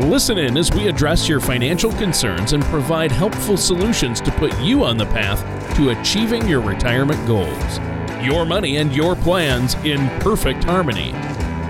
Listen 0.00 0.38
in 0.38 0.56
as 0.56 0.72
we 0.72 0.88
address 0.88 1.28
your 1.28 1.38
financial 1.38 1.92
concerns 1.92 2.52
and 2.52 2.64
provide 2.64 3.12
helpful 3.12 3.56
solutions 3.56 4.20
to 4.20 4.32
put 4.32 4.58
you 4.60 4.84
on 4.84 4.96
the 4.96 5.06
path 5.06 5.40
to 5.76 5.90
achieving 5.90 6.48
your 6.48 6.60
retirement 6.60 7.24
goals. 7.28 7.78
Your 8.20 8.44
money 8.44 8.78
and 8.78 8.94
your 8.94 9.14
plans 9.14 9.74
in 9.84 10.08
perfect 10.18 10.64
harmony. 10.64 11.12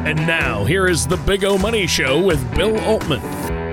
And 0.06 0.16
now, 0.26 0.64
here 0.64 0.88
is 0.88 1.06
the 1.06 1.18
Big 1.18 1.44
O 1.44 1.58
Money 1.58 1.86
Show 1.86 2.18
with 2.18 2.54
Bill 2.54 2.80
Altman. 2.80 3.63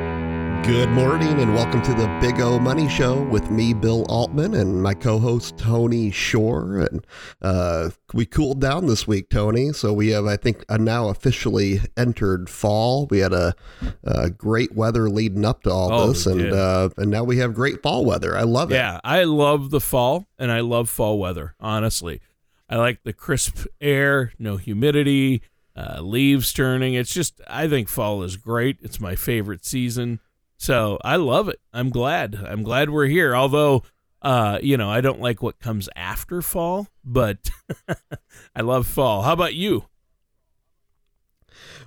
Good 0.64 0.90
morning 0.90 1.42
and 1.42 1.56
welcome 1.56 1.82
to 1.82 1.94
the 1.94 2.08
Big 2.22 2.40
O 2.40 2.60
Money 2.60 2.88
Show 2.88 3.24
with 3.24 3.50
me, 3.50 3.74
Bill 3.74 4.06
Altman, 4.08 4.54
and 4.54 4.82
my 4.82 4.94
co-host 4.94 5.58
Tony 5.58 6.12
Shore. 6.12 6.80
And 6.80 7.06
uh, 7.42 7.90
we 8.14 8.28
cooled 8.28 8.62
down 8.62 8.86
this 8.86 9.08
week, 9.08 9.30
Tony. 9.30 9.74
So 9.74 9.92
we 9.92 10.10
have, 10.10 10.28
I 10.28 10.38
think, 10.38 10.64
now 10.70 11.10
officially 11.10 11.82
entered 11.98 12.48
fall. 12.48 13.08
We 13.08 13.20
had 13.20 13.34
a, 13.34 13.56
a 14.04 14.30
great 14.30 14.76
weather 14.76 15.10
leading 15.10 15.46
up 15.46 15.64
to 15.64 15.72
all 15.72 15.92
Oh, 15.92 16.08
this, 16.10 16.28
and 16.28 16.54
uh, 16.54 16.90
and 16.96 17.09
now 17.09 17.23
we 17.23 17.38
have 17.38 17.56
great 17.56 17.82
fall 17.82 18.06
weather. 18.06 18.38
I 18.38 18.44
love 18.44 18.72
it. 18.72 18.76
Yeah, 18.76 19.00
I 19.04 19.23
love 19.23 19.72
the 19.72 19.82
fall 19.82 20.28
and 20.38 20.52
I 20.52 20.59
love 20.59 20.90
fall 20.90 21.18
weather, 21.18 21.56
honestly. 21.59 22.22
I 22.70 22.78
like 22.78 23.02
the 23.03 23.14
crisp 23.14 23.66
air, 23.81 24.31
no 24.38 24.58
humidity, 24.58 25.42
uh, 25.75 26.02
leaves 26.02 26.53
turning. 26.53 26.94
It's 26.94 27.14
just, 27.14 27.42
I 27.48 27.68
think 27.68 27.90
fall 27.90 28.22
is 28.23 28.38
great. 28.38 28.78
It's 28.81 29.00
my 29.00 29.16
favorite 29.16 29.66
season. 29.66 30.20
So 30.62 31.00
I 31.04 31.16
love 31.16 31.50
it. 31.50 31.59
I'm 31.73 31.90
glad. 31.90 32.36
I'm 32.36 32.62
glad 32.62 32.92
we're 32.92 33.08
here. 33.08 33.36
Although, 33.36 33.81
uh, 34.22 34.59
you 34.62 34.78
know, 34.78 34.92
I 34.92 35.02
don't 35.02 35.20
like 35.20 35.42
what 35.42 35.58
comes 35.58 35.90
after 35.95 36.44
fall, 36.44 36.88
but 37.03 37.50
I 38.56 38.62
love 38.62 38.86
fall. 38.86 39.23
How 39.23 39.34
about 39.34 39.56
you? 39.56 39.86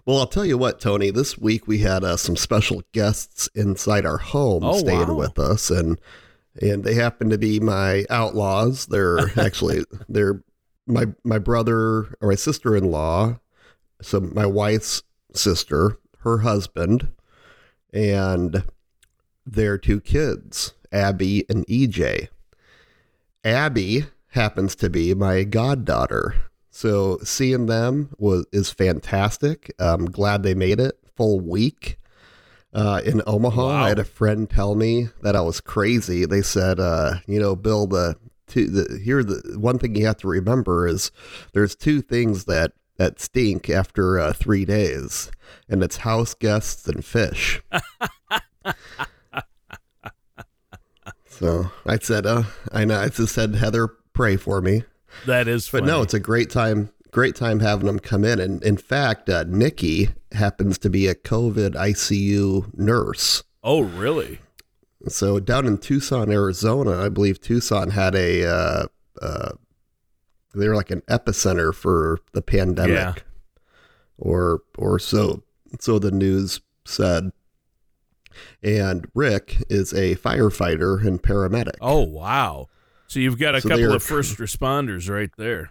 Well, 0.05 0.19
I'll 0.19 0.27
tell 0.27 0.45
you 0.45 0.59
what, 0.59 0.81
Tony. 0.81 1.11
This 1.13 1.39
week 1.39 1.69
we 1.69 1.79
had 1.79 2.03
uh, 2.03 2.17
some 2.17 2.35
special 2.35 2.83
guests 2.91 3.49
inside 3.55 4.05
our 4.05 4.19
home 4.19 4.65
Oh, 4.65 4.77
staying 4.77 5.07
wow. 5.07 5.15
with 5.15 5.39
us, 5.39 5.71
and 5.71 5.97
and 6.61 6.83
they 6.83 6.95
happen 6.95 7.31
to 7.31 7.39
be 7.39 7.61
my 7.61 8.05
outlaws. 8.11 8.87
They're 8.87 9.31
actually 9.39 9.85
they're 10.09 10.43
my 10.89 11.07
my 11.23 11.39
brother 11.39 12.17
or 12.21 12.31
my 12.31 12.35
sister 12.35 12.75
in 12.75 12.91
law, 12.91 13.39
so 14.03 14.19
my 14.19 14.47
wife's 14.47 15.05
sister, 15.33 15.97
her 16.23 16.39
husband, 16.39 17.07
and 17.95 18.65
their 19.47 19.79
two 19.79 20.01
kids, 20.01 20.75
Abby 20.93 21.47
and 21.49 21.67
EJ. 21.67 22.29
Abby 23.45 24.07
happens 24.29 24.75
to 24.77 24.91
be 24.91 25.15
my 25.15 25.45
goddaughter. 25.45 26.35
So 26.71 27.19
seeing 27.23 27.67
them 27.67 28.11
was 28.19 28.47
is 28.53 28.71
fantastic. 28.71 29.73
I'm 29.79 30.07
glad 30.07 30.43
they 30.43 30.55
made 30.55 30.81
it 30.81 30.99
full 31.15 31.39
week 31.39 31.99
uh, 32.73 33.01
in 33.05 33.23
Omaha. 33.27 33.67
Wow. 33.69 33.85
I 33.85 33.89
had 33.91 34.01
a 34.01 34.05
friend 34.05 34.51
tell 34.51 34.75
me 34.75 35.09
that 35.23 35.37
I 35.37 35.41
was 35.41 35.61
crazy. 35.61 36.25
They 36.25 36.43
said, 36.43 36.81
uh, 36.81 37.15
you 37.27 37.39
know, 37.39 37.55
Bill, 37.55 37.87
the 37.87 38.17
two 38.49 38.67
the 38.67 38.99
here 38.99 39.23
the 39.23 39.57
one 39.59 39.79
thing 39.79 39.95
you 39.95 40.07
have 40.07 40.19
to 40.19 40.29
remember 40.29 40.89
is 40.89 41.13
there's 41.53 41.77
two 41.77 42.03
things 42.03 42.45
that 42.47 42.73
that 42.97 43.21
stink 43.21 43.69
after 43.69 44.19
uh, 44.19 44.33
three 44.33 44.65
days, 44.65 45.31
and 45.69 45.83
it's 45.83 45.99
house 45.99 46.35
guests 46.35 46.87
and 46.89 47.05
fish. 47.05 47.63
so 51.29 51.71
I 51.87 51.99
said, 51.99 52.27
uh, 52.27 52.45
I 52.73 52.85
know. 52.85 53.01
I 53.01 53.09
just 53.09 53.35
said, 53.35 53.57
Heather, 53.57 53.89
pray 54.13 54.37
for 54.37 54.61
me. 54.61 54.85
That 55.27 55.49
is 55.49 55.69
But 55.69 55.85
no, 55.85 56.03
it's 56.03 56.15
a 56.15 56.21
great 56.21 56.51
time. 56.51 56.91
Great 57.11 57.37
time 57.37 57.61
having 57.61 57.87
them 57.87 58.01
come 58.01 58.25
in. 58.25 58.41
And 58.41 58.63
in 58.65 58.77
fact, 58.77 59.29
uh, 59.29 59.45
Nikki 59.47 60.09
happens 60.33 60.79
to 60.79 60.91
be 60.91 61.07
a 61.07 61.15
COVID 61.15 61.75
ICU 61.75 62.77
nurse. 62.77 63.45
oh, 63.63 63.83
really? 63.83 64.41
So 65.07 65.39
down 65.39 65.67
in 65.67 65.79
Tucson, 65.79 66.33
Arizona, 66.33 67.01
I 67.01 67.11
believe 67.11 67.41
Tucson 67.41 67.91
had 67.91 68.15
a, 68.15 68.45
uh, 68.45 68.87
uh, 69.21 69.53
they 70.55 70.69
were 70.69 70.77
like 70.77 70.91
an 70.91 71.03
epicenter 71.03 71.75
for 71.75 72.19
the 72.33 72.43
pandemic, 72.43 72.91
Yeah. 72.95 73.15
or 74.19 74.63
or 74.79 74.99
so 74.99 75.43
so 75.81 75.99
the 75.99 76.11
news 76.11 76.61
said. 76.85 77.33
And 78.63 79.07
Rick 79.15 79.63
is 79.69 79.93
a 79.93 80.17
firefighter 80.17 81.05
and 81.07 81.23
paramedic. 81.23 81.75
Oh, 81.81 82.01
wow. 82.03 82.67
So 83.07 83.21
you've 83.21 83.39
got 83.39 83.55
a 83.55 83.61
So 83.61 83.69
couple 83.69 83.93
are- 83.93 83.97
of 83.97 84.03
first 84.03 84.39
responders 84.39 85.09
right 85.09 85.31
there. 85.37 85.71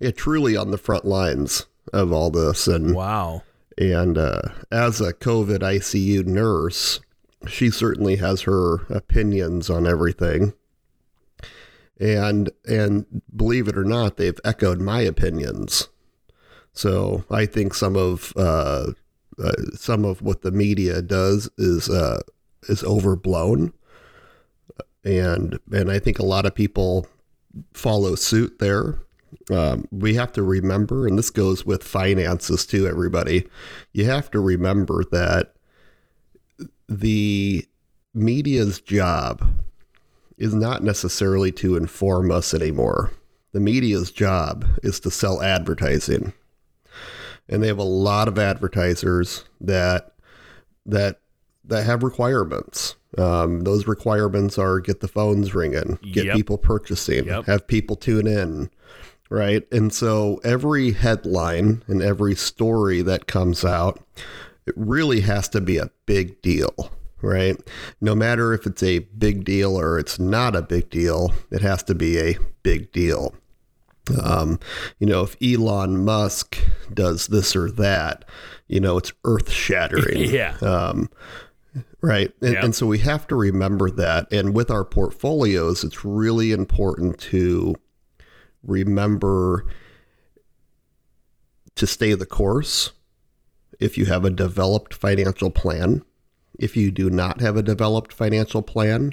Yeah, 0.00 0.10
truly 0.10 0.56
on 0.56 0.70
the 0.72 0.78
front 0.78 1.04
lines 1.04 1.66
of 1.92 2.10
all 2.12 2.30
this, 2.30 2.66
and 2.66 2.94
Wow. 2.94 3.42
And 3.78 4.18
uh, 4.18 4.42
as 4.72 5.00
a 5.00 5.12
COVID 5.12 5.60
ICU 5.60 6.24
nurse, 6.26 7.00
she 7.46 7.70
certainly 7.70 8.16
has 8.16 8.42
her 8.42 8.86
opinions 8.90 9.70
on 9.70 9.86
everything. 9.86 10.52
And 12.00 12.50
and 12.66 13.04
believe 13.34 13.68
it 13.68 13.76
or 13.76 13.84
not, 13.84 14.16
they've 14.16 14.40
echoed 14.44 14.80
my 14.80 15.02
opinions. 15.02 15.88
So 16.72 17.24
I 17.30 17.46
think 17.46 17.74
some 17.74 17.94
of 17.96 18.32
uh, 18.36 18.92
uh, 19.42 19.52
some 19.74 20.04
of 20.04 20.22
what 20.22 20.42
the 20.42 20.50
media 20.50 21.02
does 21.02 21.50
is 21.58 21.90
uh, 21.90 22.20
is 22.68 22.82
overblown, 22.84 23.74
and 25.04 25.58
and 25.72 25.90
I 25.90 25.98
think 25.98 26.18
a 26.18 26.24
lot 26.24 26.46
of 26.46 26.54
people 26.54 27.06
follow 27.74 28.14
suit 28.14 28.58
there. 28.60 28.98
Um, 29.50 29.86
we 29.90 30.14
have 30.14 30.32
to 30.32 30.42
remember, 30.42 31.06
and 31.06 31.18
this 31.18 31.30
goes 31.30 31.66
with 31.66 31.84
finances 31.84 32.66
too, 32.66 32.86
everybody. 32.86 33.46
You 33.92 34.06
have 34.06 34.30
to 34.30 34.40
remember 34.40 35.04
that 35.12 35.54
the 36.88 37.66
media's 38.14 38.80
job 38.80 39.46
is 40.40 40.54
not 40.54 40.82
necessarily 40.82 41.52
to 41.52 41.76
inform 41.76 42.32
us 42.32 42.52
anymore. 42.54 43.12
The 43.52 43.60
media's 43.60 44.10
job 44.10 44.64
is 44.82 44.98
to 45.00 45.10
sell 45.10 45.42
advertising. 45.42 46.32
And 47.48 47.62
they 47.62 47.66
have 47.68 47.78
a 47.78 47.82
lot 47.82 48.26
of 48.28 48.38
advertisers 48.38 49.44
that 49.60 50.14
that 50.86 51.20
that 51.64 51.84
have 51.84 52.02
requirements. 52.02 52.96
Um, 53.18 53.62
those 53.62 53.86
requirements 53.86 54.56
are 54.56 54.80
get 54.80 55.00
the 55.00 55.08
phones 55.08 55.54
ringing, 55.54 55.98
get 56.12 56.26
Yep. 56.26 56.36
people 56.36 56.58
purchasing, 56.58 57.26
Yep. 57.26 57.44
have 57.46 57.66
people 57.66 57.96
tune 57.96 58.26
in, 58.26 58.70
right? 59.28 59.66
And 59.72 59.92
so 59.92 60.40
every 60.42 60.92
headline 60.92 61.82
and 61.86 62.02
every 62.02 62.34
story 62.34 63.02
that 63.02 63.26
comes 63.26 63.64
out, 63.64 64.00
it 64.66 64.74
really 64.76 65.20
has 65.20 65.48
to 65.50 65.60
be 65.60 65.76
a 65.76 65.90
big 66.06 66.40
deal, 66.40 66.92
right? 67.22 67.56
No 68.00 68.14
matter 68.14 68.52
if 68.52 68.66
it's 68.66 68.82
a 68.82 69.00
big 69.00 69.44
deal 69.44 69.78
or 69.78 69.98
it's 69.98 70.18
not 70.18 70.56
a 70.56 70.62
big 70.62 70.90
deal, 70.90 71.32
it 71.50 71.60
has 71.62 71.82
to 71.84 71.94
be 71.94 72.18
a 72.18 72.38
big 72.62 72.92
deal. 72.92 73.34
Um, 74.22 74.58
you 74.98 75.06
know, 75.06 75.22
if 75.22 75.36
Elon 75.42 76.04
Musk 76.04 76.58
does 76.92 77.28
this 77.28 77.54
or 77.54 77.70
that, 77.72 78.24
you 78.66 78.80
know, 78.80 78.96
it's 78.98 79.12
earth 79.24 79.50
shattering. 79.50 80.18
Yeah. 80.30 80.56
Um, 80.62 81.08
right. 82.00 82.32
And, 82.40 82.54
Yep. 82.54 82.64
and 82.64 82.74
so 82.74 82.86
we 82.86 82.98
have 82.98 83.26
to 83.28 83.36
remember 83.36 83.90
that. 83.90 84.32
And 84.32 84.54
with 84.54 84.70
our 84.70 84.84
portfolios, 84.84 85.84
it's 85.84 86.04
really 86.04 86.50
important 86.50 87.18
to 87.20 87.74
remember 88.64 89.66
to 91.76 91.86
stay 91.86 92.14
the 92.14 92.26
course 92.26 92.92
if 93.78 93.96
you 93.96 94.06
have 94.06 94.24
a 94.24 94.30
developed 94.30 94.92
financial 94.94 95.50
plan. 95.50 96.02
If 96.60 96.76
you 96.76 96.90
do 96.90 97.08
not 97.10 97.40
have 97.40 97.56
a 97.56 97.62
developed 97.62 98.12
financial 98.12 98.62
plan, 98.62 99.12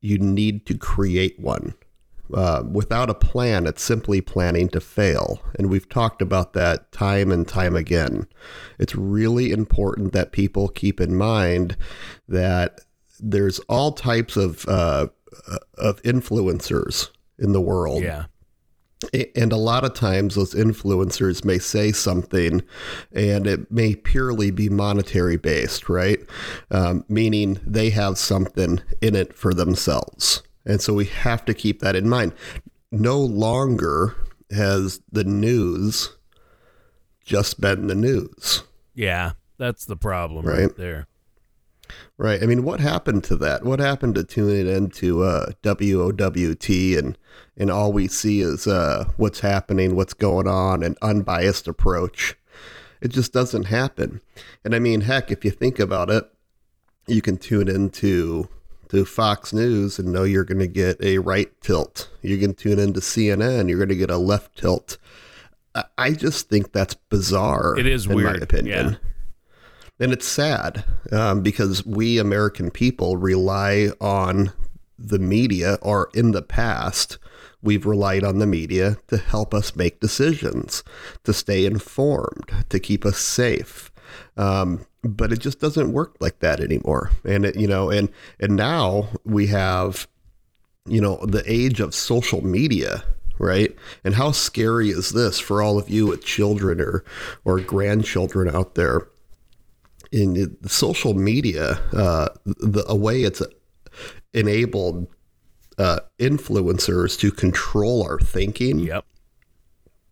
you 0.00 0.18
need 0.18 0.66
to 0.66 0.76
create 0.76 1.40
one. 1.40 1.74
Uh, 2.32 2.62
without 2.70 3.10
a 3.10 3.14
plan, 3.14 3.66
it's 3.66 3.82
simply 3.82 4.20
planning 4.20 4.68
to 4.68 4.80
fail. 4.80 5.42
And 5.58 5.68
we've 5.68 5.88
talked 5.88 6.22
about 6.22 6.52
that 6.52 6.92
time 6.92 7.32
and 7.32 7.48
time 7.48 7.74
again. 7.74 8.26
It's 8.78 8.94
really 8.94 9.50
important 9.50 10.12
that 10.12 10.32
people 10.32 10.68
keep 10.68 11.00
in 11.00 11.16
mind 11.16 11.76
that 12.28 12.80
there's 13.18 13.58
all 13.60 13.92
types 13.92 14.36
of 14.36 14.66
uh, 14.68 15.08
of 15.78 16.02
influencers 16.02 17.10
in 17.38 17.52
the 17.52 17.60
world 17.60 18.02
Yeah. 18.02 18.26
And 19.34 19.52
a 19.52 19.56
lot 19.56 19.84
of 19.84 19.94
times 19.94 20.34
those 20.34 20.54
influencers 20.54 21.44
may 21.44 21.58
say 21.58 21.92
something 21.92 22.62
and 23.12 23.46
it 23.46 23.70
may 23.70 23.94
purely 23.94 24.50
be 24.50 24.68
monetary 24.68 25.36
based 25.36 25.88
right 25.88 26.20
um, 26.70 27.04
meaning 27.08 27.58
they 27.66 27.90
have 27.90 28.16
something 28.18 28.80
in 29.00 29.14
it 29.14 29.34
for 29.34 29.52
themselves 29.54 30.42
and 30.64 30.80
so 30.80 30.94
we 30.94 31.04
have 31.06 31.44
to 31.44 31.54
keep 31.54 31.80
that 31.80 31.96
in 31.96 32.08
mind 32.08 32.32
no 32.90 33.18
longer 33.18 34.14
has 34.50 35.00
the 35.10 35.24
news 35.24 36.14
just 37.24 37.60
been 37.60 37.86
the 37.86 37.94
news 37.94 38.62
Yeah, 38.94 39.32
that's 39.58 39.84
the 39.84 39.96
problem 39.96 40.44
right, 40.44 40.62
Right. 40.66 40.76
there. 40.76 41.06
Right. 42.18 42.42
I 42.42 42.46
mean, 42.46 42.62
what 42.62 42.78
happened 42.80 43.24
to 43.24 43.36
that? 43.36 43.64
What 43.64 43.80
happened 43.80 44.14
to 44.16 44.24
tuning 44.24 44.68
into 44.68 45.22
uh, 45.22 45.52
WOWT 45.62 46.98
and 46.98 47.18
and 47.56 47.70
all 47.70 47.92
we 47.92 48.08
see 48.08 48.40
is 48.40 48.66
uh, 48.66 49.04
what's 49.16 49.40
happening, 49.40 49.94
what's 49.96 50.14
going 50.14 50.46
on, 50.46 50.82
an 50.82 50.96
unbiased 51.02 51.68
approach. 51.68 52.36
It 53.00 53.08
just 53.08 53.32
doesn't 53.32 53.64
happen. 53.64 54.20
And 54.64 54.74
I 54.74 54.78
mean, 54.78 55.02
heck, 55.02 55.30
if 55.30 55.44
you 55.44 55.50
think 55.50 55.78
about 55.78 56.08
it, 56.08 56.24
you 57.06 57.20
can 57.20 57.36
tune 57.36 57.68
into 57.68 58.48
to 58.90 59.04
Fox 59.04 59.52
News 59.52 59.98
and 59.98 60.12
know 60.12 60.22
you're 60.22 60.44
going 60.44 60.60
to 60.60 60.66
get 60.68 61.02
a 61.02 61.18
right 61.18 61.50
tilt. 61.60 62.08
You 62.22 62.38
can 62.38 62.54
tune 62.54 62.78
into 62.78 63.00
CNN, 63.00 63.68
you're 63.68 63.78
going 63.78 63.88
to 63.88 63.96
get 63.96 64.10
a 64.10 64.18
left 64.18 64.56
tilt. 64.58 64.98
I- 65.74 65.84
I 65.98 66.10
just 66.12 66.48
think 66.48 66.72
that's 66.72 66.94
bizarre. 66.94 67.76
It 67.78 67.86
is 67.86 68.06
in 68.06 68.14
weird, 68.14 68.36
my 68.38 68.42
opinion. 68.44 68.90
yeah. 68.92 68.96
And 70.00 70.12
it's 70.12 70.26
sad 70.26 70.84
um, 71.12 71.42
because 71.42 71.84
we 71.86 72.18
American 72.18 72.70
people 72.70 73.16
rely 73.16 73.90
on 74.00 74.52
the 74.98 75.18
media, 75.18 75.78
or 75.82 76.10
in 76.14 76.32
the 76.32 76.42
past, 76.42 77.18
we've 77.60 77.86
relied 77.86 78.24
on 78.24 78.38
the 78.38 78.46
media 78.46 78.98
to 79.08 79.16
help 79.16 79.52
us 79.54 79.76
make 79.76 80.00
decisions, 80.00 80.82
to 81.24 81.32
stay 81.32 81.64
informed, 81.64 82.50
to 82.68 82.78
keep 82.78 83.04
us 83.04 83.18
safe. 83.18 83.90
Um, 84.36 84.86
but 85.02 85.32
it 85.32 85.40
just 85.40 85.60
doesn't 85.60 85.92
work 85.92 86.16
like 86.20 86.38
that 86.40 86.60
anymore. 86.60 87.10
And 87.24 87.44
it, 87.44 87.56
you 87.56 87.66
know, 87.66 87.90
and 87.90 88.08
and 88.38 88.56
now 88.56 89.08
we 89.24 89.48
have, 89.48 90.06
you 90.86 91.00
know, 91.00 91.24
the 91.26 91.42
age 91.46 91.80
of 91.80 91.94
social 91.94 92.44
media 92.44 93.04
right? 93.38 93.74
And 94.04 94.14
how 94.14 94.30
scary 94.30 94.90
is 94.90 95.10
this 95.10 95.40
for 95.40 95.62
all 95.62 95.76
of 95.76 95.90
you 95.90 96.06
with 96.06 96.24
children 96.24 96.80
or 96.80 97.04
or 97.44 97.60
grandchildren 97.60 98.54
out 98.54 98.76
there? 98.76 99.08
In 100.12 100.56
social 100.68 101.14
media, 101.14 101.80
uh, 101.92 102.28
the 102.44 102.84
a 102.86 102.94
way 102.94 103.22
it's 103.22 103.40
enabled 104.34 105.06
uh, 105.78 106.00
influencers 106.18 107.18
to 107.18 107.30
control 107.30 108.02
our 108.02 108.18
thinking 108.18 108.78
Yep. 108.80 109.04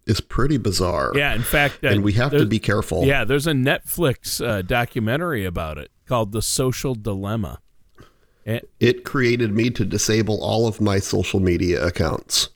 is 0.06 0.20
pretty 0.20 0.56
bizarre. 0.56 1.12
Yeah. 1.14 1.35
In 1.35 1.43
fact, 1.43 1.85
uh, 1.85 1.88
and 1.88 2.02
we 2.02 2.12
have 2.14 2.31
to 2.32 2.47
be 2.47 2.58
careful. 2.58 3.05
Yeah, 3.05 3.25
there's 3.25 3.47
a 3.47 3.52
Netflix 3.52 4.44
uh, 4.44 4.62
documentary 4.62 5.44
about 5.44 5.76
it 5.79 5.91
called 6.06 6.32
"The 6.32 6.43
Social 6.43 6.94
Dilemma." 6.94 7.61
And, 8.46 8.62
It 8.81 9.05
created 9.05 9.53
me 9.53 9.69
to 9.70 9.85
disable 9.85 10.43
all 10.43 10.67
of 10.67 10.81
my 10.81 10.99
social 10.99 11.41
media 11.41 11.85
accounts. 11.87 12.49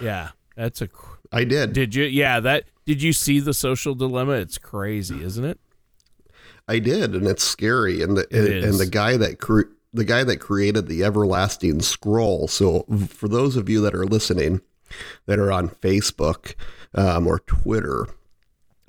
yeah, 0.00 0.30
that's 0.56 0.82
a. 0.82 0.88
I 1.30 1.44
did. 1.44 1.72
Did 1.72 1.94
you? 1.94 2.04
Yeah, 2.04 2.40
that. 2.40 2.64
Did 2.84 3.00
you 3.02 3.12
see 3.12 3.38
the 3.38 3.54
Social 3.54 3.94
Dilemma? 3.94 4.32
It's 4.32 4.58
crazy, 4.58 5.22
isn't 5.22 5.44
it? 5.44 5.60
I 6.68 6.78
did, 6.78 7.14
and 7.14 7.26
it's 7.26 7.42
scary. 7.44 8.02
And 8.02 8.16
the 8.16 8.26
and, 8.30 8.46
is. 8.64 8.78
the 8.78 8.86
guy 8.86 9.16
that 9.16 9.38
cre- 9.40 9.70
the 9.92 10.04
guy 10.04 10.24
that 10.24 10.38
created 10.38 10.86
the 10.88 11.04
everlasting 11.04 11.82
scroll. 11.82 12.48
So 12.48 12.84
for 13.08 13.28
those 13.28 13.56
of 13.56 13.68
you 13.68 13.80
that 13.82 13.94
are 13.94 14.06
listening, 14.06 14.60
that 15.26 15.38
are 15.38 15.52
on 15.52 15.68
Facebook 15.68 16.54
um, 16.94 17.26
or 17.26 17.40
Twitter. 17.40 18.06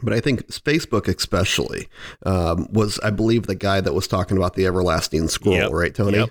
But 0.01 0.13
I 0.13 0.19
think 0.19 0.47
Facebook, 0.47 1.07
especially, 1.07 1.87
um, 2.25 2.67
was 2.71 2.99
I 3.03 3.09
believe 3.09 3.47
the 3.47 3.55
guy 3.55 3.79
that 3.81 3.93
was 3.93 4.07
talking 4.07 4.35
about 4.37 4.53
the 4.55 4.65
everlasting 4.65 5.27
scroll, 5.29 5.55
Yep. 5.55 5.71
right, 5.71 5.95
Tony? 5.95 6.17
Yep. 6.17 6.29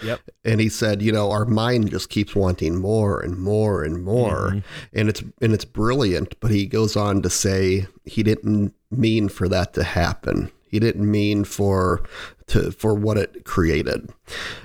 Yep. 0.00 0.20
and 0.44 0.60
he 0.60 0.68
said, 0.68 1.02
you 1.02 1.10
know, 1.10 1.32
our 1.32 1.44
mind 1.44 1.90
just 1.90 2.08
keeps 2.08 2.36
wanting 2.36 2.76
more 2.76 3.18
and 3.20 3.36
more 3.36 3.82
and 3.82 4.04
more, 4.04 4.50
Mm-hmm. 4.50 4.58
and 4.92 5.08
it's 5.08 5.24
and 5.42 5.52
it's 5.52 5.64
brilliant. 5.64 6.38
But 6.38 6.52
he 6.52 6.66
goes 6.66 6.94
on 6.94 7.20
to 7.22 7.30
say 7.30 7.88
he 8.04 8.22
didn't 8.22 8.74
mean 8.92 9.28
for 9.28 9.48
that 9.48 9.74
to 9.74 9.82
happen. 9.82 10.52
He 10.70 10.78
didn't 10.78 11.10
mean 11.10 11.44
for 11.44 12.02
to 12.48 12.70
for 12.70 12.94
what 12.94 13.18
it 13.18 13.44
created, 13.44 14.10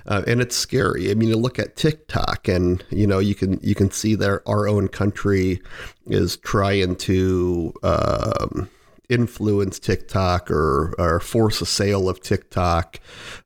uh, 0.05 0.23
and 0.27 0.41
it's 0.41 0.55
scary. 0.55 1.11
I 1.11 1.13
mean, 1.15 1.29
you 1.29 1.37
look 1.37 1.59
at 1.59 1.75
TikTok, 1.75 2.47
and 2.47 2.83
you 2.89 3.07
know 3.07 3.19
you 3.19 3.35
can 3.35 3.59
you 3.61 3.75
can 3.75 3.91
see 3.91 4.15
that 4.15 4.41
our 4.45 4.67
own 4.67 4.87
country 4.87 5.61
is 6.07 6.37
trying 6.37 6.95
to. 6.97 7.73
Um, 7.83 8.69
influence 9.09 9.79
TikTok 9.79 10.49
or, 10.49 10.95
or 10.97 11.19
force 11.19 11.61
a 11.61 11.65
sale 11.65 12.07
of 12.07 12.21
TikTok 12.21 12.99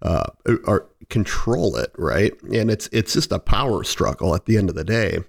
uh, 0.03 0.27
or 0.65 0.87
control 1.09 1.75
it, 1.75 1.91
right? 1.97 2.31
And 2.43 2.69
it's 2.69 2.87
it's 2.91 3.13
just 3.13 3.31
a 3.31 3.39
power 3.39 3.83
struggle 3.83 4.35
at 4.35 4.45
the 4.45 4.57
end 4.57 4.69
of 4.69 4.75
the 4.75 4.83
day. 4.83 5.19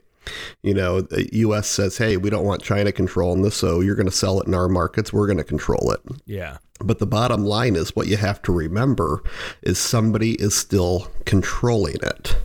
You 0.62 0.74
know, 0.74 1.00
the 1.00 1.28
U.S. 1.38 1.68
says, 1.68 1.98
"Hey, 1.98 2.16
we 2.16 2.30
don't 2.30 2.44
want 2.44 2.62
China 2.62 2.92
controlling 2.92 3.42
this, 3.42 3.56
so 3.56 3.80
you're 3.80 3.94
going 3.94 4.06
to 4.06 4.12
sell 4.12 4.40
it 4.40 4.46
in 4.46 4.54
our 4.54 4.68
markets. 4.68 5.12
We're 5.12 5.26
going 5.26 5.38
to 5.38 5.44
control 5.44 5.92
it." 5.92 6.00
Yeah. 6.26 6.58
But 6.80 6.98
the 6.98 7.06
bottom 7.06 7.44
line 7.44 7.74
is 7.74 7.96
what 7.96 8.06
you 8.06 8.16
have 8.16 8.40
to 8.42 8.52
remember 8.52 9.22
is 9.62 9.78
somebody 9.78 10.32
is 10.34 10.56
still 10.56 11.10
controlling 11.24 11.96
it, 12.02 12.36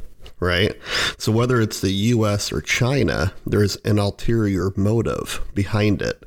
right? 0.43 0.77
So 1.17 1.31
whether 1.31 1.59
it's 1.61 1.81
the 1.81 1.91
US 1.91 2.51
or 2.51 2.61
China, 2.61 3.33
there's 3.45 3.75
an 3.77 3.97
ulterior 3.97 4.71
motive 4.75 5.41
behind 5.53 6.01
it. 6.01 6.23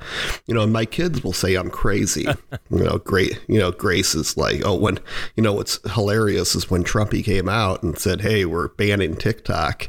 You 0.46 0.54
know, 0.54 0.62
and 0.62 0.72
my 0.72 0.84
kids 0.84 1.22
will 1.22 1.32
say 1.32 1.54
I'm 1.54 1.70
crazy. 1.70 2.22
you 2.70 2.84
know, 2.84 2.98
great, 2.98 3.40
you 3.48 3.58
know, 3.58 3.70
Grace 3.70 4.14
is 4.14 4.36
like, 4.36 4.62
"Oh, 4.64 4.74
when, 4.74 4.98
you 5.36 5.42
know, 5.42 5.52
what's 5.52 5.78
hilarious 5.92 6.54
is 6.54 6.70
when 6.70 6.84
Trumpy 6.84 7.24
came 7.24 7.48
out 7.48 7.82
and 7.82 7.98
said, 7.98 8.22
"Hey, 8.22 8.44
we're 8.44 8.68
banning 8.68 9.16
TikTok." 9.16 9.86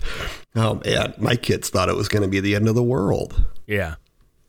Oh 0.56 0.81
man, 0.85 1.13
my 1.18 1.35
kids 1.35 1.69
thought 1.69 1.89
it 1.89 1.95
was 1.95 2.07
going 2.07 2.24
to 2.24 2.27
be 2.27 2.39
the 2.39 2.56
end 2.56 2.68
of 2.68 2.75
the 2.75 2.83
world. 2.83 3.45
Yeah. 3.65 3.95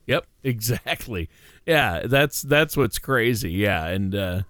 Yep. 0.07 0.27
Exactly. 0.45 1.29
Yeah. 1.67 2.03
That's 2.07 2.41
that's 2.41 2.75
what's 2.77 2.99
crazy. 2.99 3.51
Yeah. 3.51 3.87
And 3.87 4.15
uh, 4.15 4.43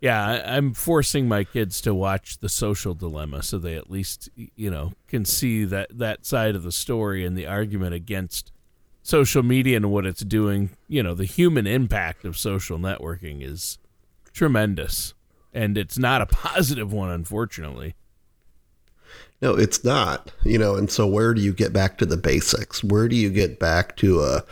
yeah, 0.00 0.42
I'm 0.44 0.74
forcing 0.74 1.26
my 1.26 1.44
kids 1.44 1.80
to 1.82 1.94
watch 1.94 2.38
the 2.38 2.48
Social 2.48 2.94
Dilemma 2.94 3.42
so 3.42 3.58
they 3.58 3.76
at 3.76 3.90
least 3.90 4.28
you 4.34 4.70
know 4.70 4.92
can 5.08 5.24
see 5.24 5.64
that 5.64 5.96
that 5.98 6.26
side 6.26 6.54
of 6.54 6.62
the 6.62 6.72
story 6.72 7.24
and 7.24 7.36
the 7.36 7.46
argument 7.46 7.94
against 7.94 8.52
social 9.02 9.42
media 9.42 9.76
and 9.76 9.90
what 9.90 10.04
it's 10.04 10.22
doing. 10.22 10.70
You 10.88 11.02
know, 11.02 11.14
the 11.14 11.24
human 11.24 11.66
impact 11.66 12.24
of 12.24 12.36
social 12.36 12.78
networking 12.78 13.42
is 13.42 13.78
tremendous, 14.32 15.14
and 15.54 15.78
it's 15.78 15.96
not 15.96 16.20
a 16.20 16.26
positive 16.26 16.92
one, 16.92 17.10
unfortunately. 17.10 17.94
No, 19.40 19.54
it's 19.54 19.84
not. 19.84 20.32
You 20.44 20.58
know, 20.58 20.76
and 20.76 20.90
so 20.90 21.06
where 21.06 21.34
do 21.34 21.40
you 21.40 21.52
get 21.52 21.72
back 21.72 21.98
to 21.98 22.06
the 22.06 22.16
basics? 22.16 22.82
Where 22.82 23.08
do 23.08 23.16
you 23.16 23.30
get 23.30 23.58
back 23.58 23.96
to 23.96 24.20
a 24.20 24.44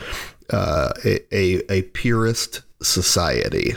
uh, 0.50 0.92
a, 1.04 1.36
a 1.36 1.72
a 1.72 1.82
purist 1.82 2.62
society? 2.82 3.74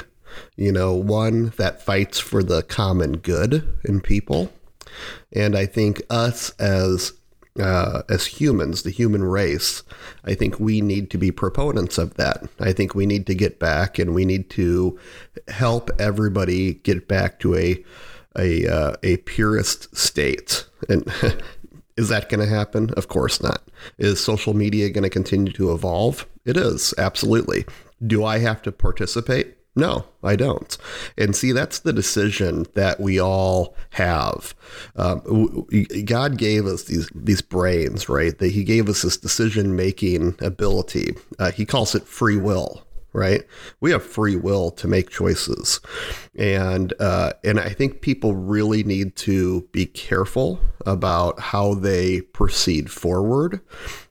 You 0.55 0.71
know, 0.71 0.93
one 0.93 1.53
that 1.57 1.81
fights 1.81 2.19
for 2.19 2.43
the 2.43 2.63
common 2.63 3.17
good 3.17 3.67
in 3.85 4.01
people, 4.01 4.51
and 5.33 5.55
I 5.55 5.65
think 5.65 6.01
us 6.09 6.51
as 6.59 7.13
uh, 7.59 8.03
as 8.09 8.25
humans, 8.27 8.83
the 8.83 8.91
human 8.91 9.23
race, 9.23 9.83
I 10.23 10.35
think 10.35 10.59
we 10.59 10.81
need 10.81 11.09
to 11.11 11.17
be 11.17 11.31
proponents 11.31 11.97
of 11.97 12.13
that. 12.15 12.43
I 12.59 12.71
think 12.71 12.93
we 12.93 13.05
need 13.05 13.25
to 13.27 13.35
get 13.35 13.59
back, 13.59 13.97
and 13.97 14.13
we 14.13 14.25
need 14.25 14.49
to 14.51 14.99
help 15.47 15.89
everybody 15.99 16.75
get 16.75 17.07
back 17.07 17.39
to 17.39 17.55
a 17.55 17.83
a 18.37 18.67
uh, 18.67 18.95
a 19.03 19.17
purist 19.17 19.95
state. 19.95 20.65
And 20.89 21.11
is 21.97 22.09
that 22.09 22.29
going 22.29 22.39
to 22.39 22.53
happen? 22.53 22.91
Of 22.91 23.07
course 23.07 23.41
not. 23.41 23.63
Is 23.97 24.23
social 24.23 24.53
media 24.53 24.89
going 24.89 25.03
to 25.03 25.09
continue 25.09 25.51
to 25.53 25.71
evolve? 25.73 26.27
It 26.45 26.57
is 26.57 26.93
absolutely. 26.97 27.65
Do 28.05 28.23
I 28.23 28.39
have 28.39 28.61
to 28.63 28.71
participate? 28.71 29.56
No, 29.77 30.05
I 30.23 30.35
don't. 30.35 30.75
And 31.19 31.35
see, 31.35 31.51
that's 31.51 31.79
the 31.79 31.93
decision 31.93 32.65
that 32.73 32.99
we 32.99 33.21
all 33.21 33.75
have. 33.91 34.55
Um, 34.95 35.67
God 36.03 36.37
gave 36.37 36.65
us 36.65 36.85
these 36.85 37.07
these 37.13 37.43
brains, 37.43 38.09
right? 38.09 38.35
That 38.39 38.53
He 38.53 38.63
gave 38.63 38.89
us 38.89 39.03
this 39.03 39.17
decision 39.17 39.75
making 39.75 40.35
ability. 40.41 41.15
Uh, 41.37 41.51
he 41.51 41.63
calls 41.63 41.93
it 41.93 42.07
free 42.07 42.37
will 42.37 42.86
right? 43.17 43.43
We 43.81 43.91
have 43.91 44.03
free 44.03 44.35
will 44.35 44.69
to 44.71 44.87
make 44.87 45.09
choices, 45.09 45.81
and 46.35 46.93
uh, 46.99 47.33
and 47.43 47.59
I 47.59 47.69
think 47.69 48.01
people 48.01 48.35
really 48.35 48.83
need 48.83 49.15
to 49.17 49.67
be 49.71 49.87
careful 49.87 50.59
about 50.85 51.39
how 51.39 51.73
they 51.73 52.21
proceed 52.21 52.91
forward, 52.91 53.59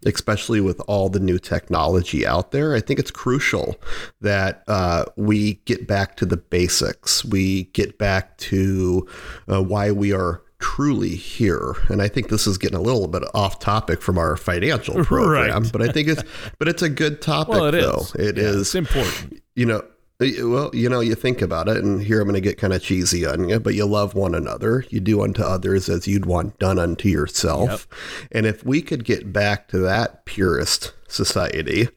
especially 0.04 0.60
with 0.60 0.80
all 0.88 1.08
the 1.08 1.20
new 1.20 1.38
technology 1.38 2.26
out 2.26 2.50
there. 2.50 2.74
I 2.74 2.80
think 2.80 2.98
it's 2.98 3.12
crucial 3.12 3.76
that 4.20 4.64
uh, 4.66 5.04
we 5.16 5.54
get 5.66 5.86
back 5.86 6.16
to 6.16 6.26
the 6.26 6.36
basics. 6.36 7.24
We 7.24 7.64
get 7.64 7.98
back 7.98 8.36
to 8.38 9.06
uh, 9.48 9.62
why 9.62 9.92
we 9.92 10.12
are 10.12 10.42
truly 10.76 11.16
here, 11.16 11.74
and 11.88 12.02
I 12.02 12.08
think 12.08 12.28
this 12.28 12.46
is 12.46 12.58
getting 12.58 12.76
a 12.76 12.82
little 12.82 13.08
bit 13.08 13.22
off 13.32 13.58
topic 13.60 14.02
from 14.02 14.18
our 14.18 14.36
financial 14.36 14.94
program, 15.04 15.62
Right. 15.62 15.72
but 15.72 15.80
I 15.80 15.90
think 15.90 16.08
it's 16.08 16.22
but 16.58 16.68
it's 16.68 16.82
a 16.82 16.88
good 16.90 17.22
topic 17.22 17.54
Well, 17.54 17.64
it 17.66 17.70
though. 17.72 18.00
is. 18.00 18.14
It 18.16 18.36
Yeah, 18.36 18.42
is, 18.44 18.56
It's 18.60 18.74
important. 18.74 19.42
you 19.54 19.64
know. 19.66 19.82
Well, 20.18 20.70
you 20.74 20.88
know, 20.88 21.00
you 21.00 21.14
think 21.14 21.42
about 21.42 21.68
it, 21.68 21.76
and 21.84 22.02
here 22.02 22.20
I'm 22.22 22.26
going 22.26 22.34
to 22.36 22.40
get 22.40 22.56
kind 22.56 22.72
of 22.72 22.82
cheesy 22.82 23.26
on 23.26 23.50
you, 23.50 23.60
but 23.60 23.74
you 23.74 23.84
love 23.84 24.14
one 24.14 24.34
another. 24.34 24.82
You 24.88 24.98
do 25.00 25.20
unto 25.22 25.42
others 25.42 25.90
as 25.90 26.08
you'd 26.08 26.24
want 26.24 26.58
done 26.58 26.78
unto 26.78 27.10
yourself. 27.10 27.86
And 28.32 28.46
if 28.46 28.64
we 28.64 28.80
could 28.80 29.04
get 29.04 29.30
back 29.30 29.68
to 29.68 29.78
that 29.80 30.24
purest 30.24 30.94
society 31.06 31.90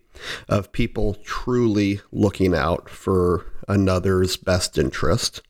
of 0.49 0.73
people 0.73 1.15
truly 1.23 2.01
looking 2.11 2.53
out 2.53 2.89
for 2.89 3.45
another's 3.69 4.35
best 4.35 4.77
interest, 4.77 5.41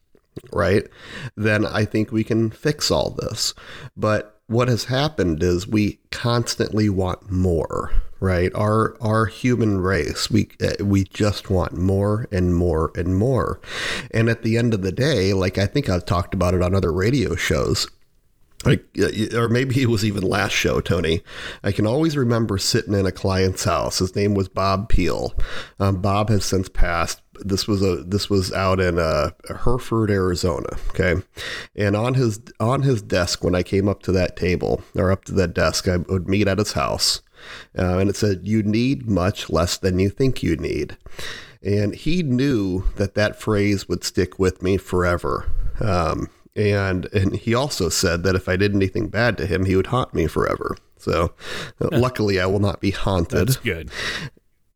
right? 0.51 0.88
Then 1.36 1.65
I 1.65 1.86
think 1.86 2.12
we 2.12 2.24
can 2.24 2.51
fix 2.51 2.91
all 2.91 3.12
this. 3.12 3.53
But 3.96 4.39
what 4.48 4.67
has 4.67 4.86
happened 4.86 5.43
is 5.43 5.67
we 5.67 6.00
constantly 6.12 6.89
want 6.89 7.31
more, 7.31 7.91
right? 8.19 8.51
Our 8.55 8.98
our 9.00 9.27
human 9.27 9.79
race, 9.79 10.29
we 10.31 10.50
uh, 10.62 10.84
we 10.84 11.03
just 11.03 11.50
want 11.50 11.74
more 11.74 12.27
and 12.31 12.55
more 12.55 12.91
and 12.96 13.15
more. 13.15 13.62
And 14.12 14.29
at 14.29 14.41
the 14.41 14.58
end 14.58 14.74
of 14.74 14.81
the 14.81 14.91
day, 14.91 15.34
like 15.34 15.58
I 15.58 15.67
think 15.67 15.88
I've 15.88 16.05
talked 16.05 16.34
about 16.34 16.55
it 16.55 16.63
on 16.63 16.74
other 16.74 16.91
radio 16.91 17.36
shows, 17.36 17.88
like 18.65 18.84
or 19.34 19.48
maybe 19.48 19.81
it 19.81 19.89
was 19.89 20.03
even 20.03 20.22
last 20.22 20.51
show 20.51 20.81
tony 20.81 21.22
i 21.63 21.72
can 21.72 21.88
always 21.88 22.17
remember 22.17 22.58
sitting 22.58 22.93
in 22.93 23.05
a 23.05 23.12
client's 23.12 23.63
house 23.63 24.00
his 24.00 24.15
name 24.17 24.34
was 24.34 24.50
bob 24.50 24.89
peel 24.89 25.34
um, 25.79 26.01
bob 26.01 26.29
has 26.29 26.43
since 26.43 26.67
passed 26.67 27.22
this 27.43 27.67
was 27.67 27.81
a 27.81 27.98
this 28.03 28.29
was 28.29 28.51
out 28.53 28.79
in 28.79 29.00
uh, 29.00 29.31
hereford 29.63 30.10
arizona 30.10 30.77
okay 30.89 31.15
and 31.75 31.96
on 31.96 32.13
his 32.13 32.39
on 32.60 32.81
his 32.81 33.01
desk 33.01 33.43
when 33.43 33.55
i 33.55 33.63
came 33.63 33.88
up 33.88 34.01
to 34.01 34.12
that 34.12 34.36
table 34.36 34.81
or 34.96 35.12
up 35.12 35.25
to 35.25 35.34
that 35.34 35.53
desk 35.53 35.88
i 35.88 35.98
would 35.98 36.27
meet 36.27 36.48
at 36.48 36.58
his 36.58 36.74
house 36.74 37.22
uh, 37.77 37.98
and 37.98 38.10
it 38.10 38.15
said 38.15 38.41
you 38.43 38.62
need 38.63 39.08
much 39.08 39.50
less 39.50 39.77
than 39.77 40.00
you 40.00 40.10
think 40.10 40.43
you 40.43 40.55
need 40.55 40.98
and 41.62 41.96
he 41.96 42.24
knew 42.24 42.84
that 42.96 43.15
that 43.15 43.39
phrase 43.39 43.88
would 43.88 44.03
stick 44.03 44.39
with 44.39 44.62
me 44.62 44.77
forever 44.77 45.46
um, 45.81 46.29
and 46.55 47.05
and 47.13 47.36
he 47.36 47.53
also 47.53 47.89
said 47.89 48.24
that 48.24 48.36
if 48.36 48.50
I 48.50 48.58
did 48.58 48.75
anything 48.75 49.08
bad 49.08 49.38
to 49.38 49.46
him, 49.46 49.65
he 49.65 49.75
would 49.75 49.88
haunt 49.88 50.13
me 50.13 50.27
forever. 50.27 50.75
So, 50.98 51.34
uh, 51.79 51.88
luckily, 51.93 52.39
I 52.39 52.46
will 52.48 52.60
not 52.60 52.81
be 52.81 52.91
haunted. 52.91 53.48
That's 53.48 53.58
good. 53.58 53.89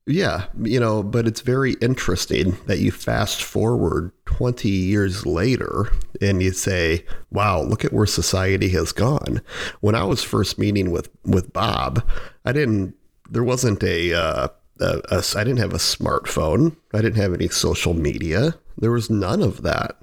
Yeah, 0.06 0.48
you 0.62 0.82
know, 0.82 1.02
but 1.02 1.28
it's 1.28 1.40
very 1.40 1.74
interesting 1.76 2.58
that 2.66 2.80
you 2.80 2.92
fast 2.92 3.42
forward 3.42 4.12
20 4.26 4.68
years 4.68 5.26
later 5.26 5.94
and 6.20 6.44
you 6.44 6.52
say, 6.52 7.06
"Wow, 7.32 7.62
look 7.62 7.86
at 7.86 7.94
where 7.94 8.06
society 8.06 8.70
has 8.70 8.92
gone." 8.92 9.42
When 9.80 9.96
I 9.96 10.04
was 10.04 10.22
first 10.22 10.60
meeting 10.60 10.92
with 10.92 11.10
with 11.24 11.54
Bob, 11.54 12.06
I 12.44 12.52
didn't 12.52 12.96
there 13.30 13.46
wasn't 13.46 13.82
a 13.84 14.14
uh 14.14 14.48
a, 14.82 15.02
a, 15.10 15.24
I 15.38 15.44
didn't 15.46 15.60
have 15.60 15.74
a 15.74 15.78
smartphone. 15.78 16.76
I 16.94 17.02
didn't 17.02 17.22
have 17.22 17.34
any 17.34 17.48
social 17.48 17.94
media. 17.94 18.56
There 18.78 18.92
was 18.92 19.10
none 19.10 19.42
of 19.42 19.62
that 19.62 20.02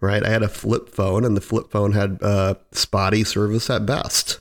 right? 0.00 0.24
I 0.24 0.28
had 0.28 0.42
a 0.42 0.48
flip 0.48 0.88
phone, 0.88 1.24
and 1.24 1.36
the 1.36 1.40
flip 1.40 1.70
phone 1.70 1.92
had 1.92 2.18
uh, 2.22 2.54
spotty 2.72 3.24
service 3.24 3.70
at 3.70 3.86
best. 3.86 4.40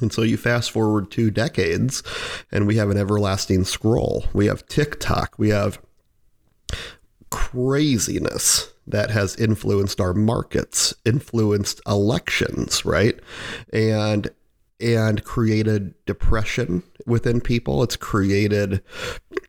And 0.00 0.12
so 0.12 0.22
you 0.22 0.36
fast 0.36 0.70
forward 0.70 1.10
two 1.10 1.30
decades, 1.30 2.02
and 2.50 2.66
we 2.66 2.76
have 2.76 2.90
an 2.90 2.96
everlasting 2.96 3.64
scroll. 3.64 4.24
We 4.32 4.46
have 4.46 4.66
TikTok. 4.66 5.38
We 5.38 5.50
have 5.50 5.80
craziness 7.30 8.72
that 8.86 9.10
has 9.10 9.36
influenced 9.36 10.00
our 10.00 10.14
markets, 10.14 10.94
influenced 11.04 11.80
elections, 11.86 12.84
right? 12.84 13.18
And 13.72 14.30
and 14.80 15.22
created 15.24 15.94
depression 16.06 16.82
within 17.06 17.40
people. 17.40 17.82
It's 17.82 17.96
created 17.96 18.82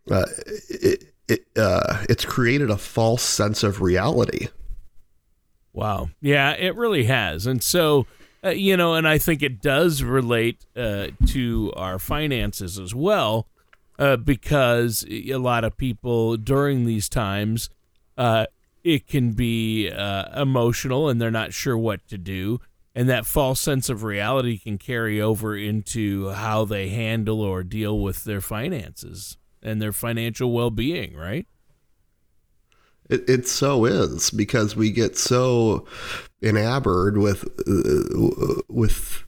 uh, 0.10 0.25
it, 0.70 1.13
it, 1.27 1.48
uh, 1.55 2.03
it's 2.10 2.25
created 2.25 2.70
a 2.70 2.77
false 2.77 3.24
sense 3.24 3.63
of 3.63 3.81
reality. 3.81 4.50
Wow. 5.74 6.10
Yeah, 6.20 6.51
it 6.51 6.75
really 6.75 7.05
has. 7.05 7.48
And 7.48 7.63
so, 7.63 8.05
uh, 8.43 8.50
you 8.50 8.75
know, 8.75 8.95
and 8.95 9.07
I 9.07 9.17
think 9.17 9.43
it 9.43 9.62
does 9.62 10.03
relate 10.03 10.65
uh, 10.75 11.07
to 11.27 11.71
our 11.75 12.00
finances 12.00 12.79
as 12.79 12.95
well, 12.95 13.48
uh, 14.00 14.17
because 14.17 15.05
a 15.10 15.36
lot 15.36 15.63
of 15.63 15.77
people 15.77 16.38
during 16.38 16.86
these 16.86 17.07
times, 17.07 17.69
uh, 18.17 18.48
it 18.83 19.07
can 19.07 19.31
be 19.33 19.91
uh, 19.91 20.41
emotional 20.41 21.07
and 21.07 21.21
they're 21.21 21.29
not 21.29 21.53
sure 21.53 21.77
what 21.77 22.07
to 22.07 22.17
do. 22.17 22.60
And 22.93 23.07
that 23.07 23.25
false 23.25 23.62
sense 23.62 23.89
of 23.89 24.03
reality 24.03 24.57
can 24.57 24.77
carry 24.77 25.21
over 25.21 25.55
into 25.55 26.29
how 26.29 26.65
they 26.65 26.89
handle 26.89 27.41
or 27.41 27.63
deal 27.63 28.00
with 28.00 28.25
their 28.25 28.41
finances 28.41 29.38
and 29.62 29.81
their 29.81 29.93
financial 29.93 30.51
well 30.51 30.71
being, 30.71 31.15
right? 31.15 31.48
It, 33.10 33.29
it 33.29 33.48
so 33.48 33.86
is 33.86 34.31
because 34.31 34.75
we 34.75 34.91
get 34.91 35.17
so 35.17 35.86
enamored 36.41 37.17
with 37.17 37.43
uh, 37.67 38.62
with 38.67 39.24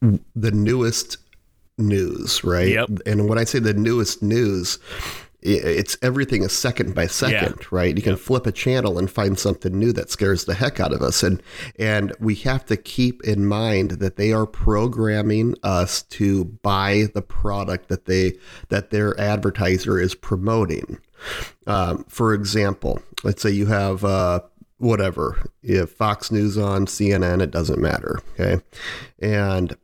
the 0.00 0.50
newest 0.50 1.18
news, 1.78 2.44
right? 2.44 2.68
Yep. 2.68 2.90
And 3.06 3.28
when 3.28 3.38
I 3.38 3.44
say 3.44 3.58
the 3.58 3.74
newest 3.74 4.22
news, 4.22 4.78
it's 5.42 5.96
everything 6.02 6.42
is 6.42 6.52
second 6.52 6.94
by 6.94 7.06
second, 7.06 7.70
right? 7.70 7.94
You 7.94 8.02
can 8.02 8.16
flip 8.16 8.46
a 8.46 8.52
channel 8.52 8.98
and 8.98 9.08
find 9.08 9.38
something 9.38 9.78
new 9.78 9.92
that 9.92 10.10
scares 10.10 10.44
the 10.44 10.54
heck 10.54 10.80
out 10.80 10.92
of 10.92 11.02
us, 11.02 11.22
and 11.22 11.40
and 11.78 12.12
we 12.18 12.34
have 12.36 12.64
to 12.66 12.76
keep 12.76 13.22
in 13.22 13.46
mind 13.46 13.92
that 13.92 14.16
they 14.16 14.32
are 14.32 14.46
programming 14.46 15.54
us 15.62 16.02
to 16.02 16.44
buy 16.44 17.08
the 17.14 17.22
product 17.22 17.88
that 17.88 18.06
they 18.06 18.32
that 18.70 18.90
their 18.90 19.18
advertiser 19.20 20.00
is 20.00 20.14
promoting. 20.14 20.98
Um, 21.66 22.04
for 22.08 22.34
example, 22.34 23.00
let's 23.22 23.42
say 23.42 23.50
you 23.50 23.66
have 23.66 24.04
uh, 24.04 24.40
whatever, 24.78 25.48
If 25.62 25.90
Fox 25.90 26.30
News 26.30 26.58
on, 26.58 26.86
CNN, 26.86 27.40
it 27.40 27.50
doesn't 27.50 27.80
matter, 27.80 28.20
okay, 28.38 28.62
and 29.18 29.76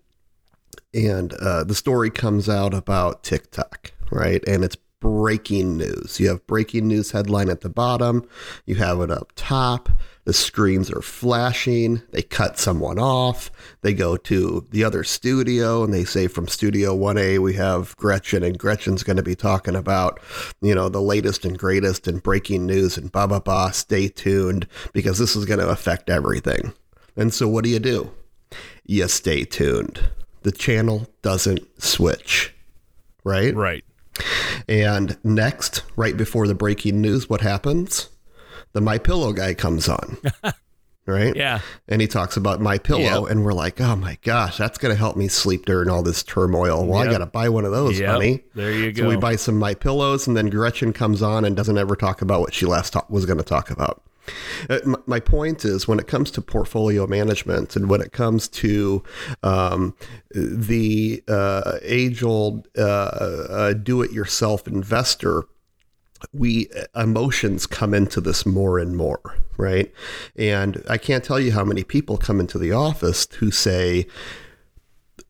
and 0.95 1.33
uh, 1.35 1.65
the 1.65 1.75
story 1.75 2.11
comes 2.11 2.49
out 2.49 2.75
about 2.75 3.23
TikTok, 3.23 3.93
right? 4.11 4.43
And 4.47 4.63
it's 4.63 4.77
breaking 5.01 5.79
news. 5.79 6.21
You 6.21 6.29
have 6.29 6.47
breaking 6.47 6.87
news 6.87 7.11
headline 7.11 7.49
at 7.49 7.63
the 7.63 7.71
bottom, 7.71 8.29
you 8.67 8.77
have 8.77 9.01
it 9.01 9.11
up 9.11 9.33
top. 9.35 9.89
The 10.25 10.33
screens 10.33 10.88
are 10.91 11.02
flashing. 11.02 12.00
They 12.12 12.23
cut 12.23 12.57
someone 12.57 12.99
off. 12.99 13.50
They 13.81 13.93
go 13.93 14.17
to 14.19 14.64
the 14.71 14.85
other 14.85 15.02
studio 15.02 15.83
and 15.83 15.93
they 15.93 16.05
say 16.05 16.29
from 16.29 16.47
Studio 16.47 16.97
1A, 16.97 17.41
we 17.41 17.55
have 17.55 17.97
Gretchen, 17.97 18.45
and 18.45 18.57
Gretchen's 18.57 19.02
going 19.02 19.17
to 19.17 19.23
be 19.25 19.35
talking 19.35 19.75
about, 19.75 20.21
you 20.61 20.75
know, 20.76 20.88
the 20.88 21.02
latest 21.02 21.45
and 21.45 21.59
greatest 21.59 22.07
and 22.07 22.23
breaking 22.23 22.67
news 22.67 22.97
and 22.97 23.11
blah, 23.11 23.26
blah, 23.26 23.41
blah. 23.41 23.71
Stay 23.73 24.07
tuned 24.07 24.69
because 24.93 25.19
this 25.19 25.35
is 25.35 25.45
going 25.45 25.59
to 25.59 25.69
affect 25.69 26.09
everything. 26.09 26.73
And 27.17 27.35
so 27.35 27.49
what 27.49 27.64
do 27.64 27.71
you 27.71 27.81
do? 27.81 28.12
You 28.87 29.09
stay 29.09 29.45
tuned. 29.45 30.09
The 30.43 30.52
channel 30.52 31.09
doesn't 31.23 31.83
switch, 31.83 32.55
right? 33.25 33.55
Right. 33.55 33.85
And 34.69 35.19
next, 35.25 35.83
right 35.97 36.17
before 36.17 36.47
the 36.47 36.55
breaking 36.55 37.00
news, 37.00 37.29
what 37.29 37.41
happens? 37.41 38.09
The 38.73 38.81
My 38.81 38.99
Pillow 38.99 39.33
guy 39.33 39.55
comes 39.55 39.88
on. 39.88 40.17
right? 41.07 41.35
Yeah. 41.35 41.61
And 41.88 42.00
he 42.00 42.07
talks 42.07 42.37
about 42.37 42.61
My 42.61 42.79
Pillow 42.79 43.23
Yep. 43.26 43.31
and 43.31 43.45
we're 43.45 43.52
like, 43.52 43.81
"Oh 43.81 43.97
my 43.97 44.19
gosh, 44.23 44.57
that's 44.57 44.79
going 44.79 44.95
to 44.95 44.99
help 44.99 45.17
me 45.17 45.29
sleep 45.29 45.67
during 45.67 45.88
all 45.91 46.02
this 46.02 46.23
turmoil." 46.23 46.87
Well, 46.87 47.00
Yep. 47.00 47.09
I 47.09 47.12
got 47.12 47.19
to 47.19 47.26
buy 47.26 47.49
one 47.49 47.64
of 47.64 47.73
those, 47.73 47.99
Yep. 47.99 48.09
honey. 48.11 48.45
There 48.55 48.73
you 48.73 48.93
go. 48.93 49.02
So 49.02 49.09
we 49.09 49.17
buy 49.17 49.37
some 49.37 49.57
My 49.59 49.75
Pillows 49.75 50.26
and 50.26 50.37
then 50.37 50.49
Gretchen 50.49 50.93
comes 50.93 51.23
on 51.23 51.45
and 51.45 51.57
doesn't 51.57 51.76
ever 51.79 51.97
talk 51.97 52.23
about 52.23 52.41
what 52.41 52.55
she 52.55 52.67
last 52.67 52.93
ta- 52.93 53.05
was 53.09 53.26
going 53.26 53.38
to 53.38 53.45
talk 53.45 53.71
about. 53.71 54.02
Uh, 54.71 54.79
m- 54.85 54.97
my 55.07 55.19
point 55.19 55.64
is 55.64 55.88
when 55.88 55.99
it 55.99 56.07
comes 56.07 56.31
to 56.31 56.41
portfolio 56.41 57.09
management 57.09 57.75
and 57.75 57.91
when 57.91 58.00
it 58.00 58.12
comes 58.12 58.47
to 58.47 59.02
um, 59.43 59.97
the 60.31 61.21
uh, 61.26 61.79
age 61.83 62.23
old 62.23 62.69
uh, 62.79 62.83
uh, 62.83 63.73
do 63.73 64.00
it 64.00 64.12
yourself 64.12 64.69
investor, 64.69 65.43
we 66.33 66.69
emotions 66.97 67.67
come 67.67 67.95
into 67.95 68.21
this 68.21 68.47
more 68.47 68.79
and 68.79 68.97
more, 68.97 69.21
right? 69.57 69.93
And 70.37 70.83
I 70.88 70.99
can't 70.99 71.25
tell 71.25 71.41
you 71.41 71.52
how 71.52 71.64
many 71.64 71.85
people 71.85 72.17
come 72.17 72.41
into 72.41 72.59
the 72.59 72.73
office 72.73 73.26
who 73.38 73.50
say, 73.50 74.07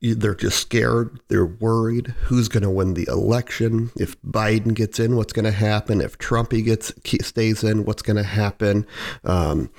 they're 0.01 0.35
just 0.35 0.59
scared. 0.59 1.21
They're 1.29 1.47
worried. 1.47 2.09
Who's 2.25 2.49
going 2.49 2.65
to 2.65 2.71
win 2.71 2.95
the 2.95 3.07
election? 3.09 3.93
If 3.97 4.21
Biden 4.23 4.75
gets 4.75 4.99
in, 4.99 5.15
what's 5.17 5.33
going 5.33 5.45
to 5.45 5.53
happen? 5.53 6.01
If 6.01 6.19
Trumpy 6.19 6.65
gets 6.65 6.93
stays 7.25 7.63
in, 7.63 7.85
what's 7.85 8.03
going 8.03 8.17
to 8.17 8.25
happen? 8.25 8.85
Um, 9.23 9.71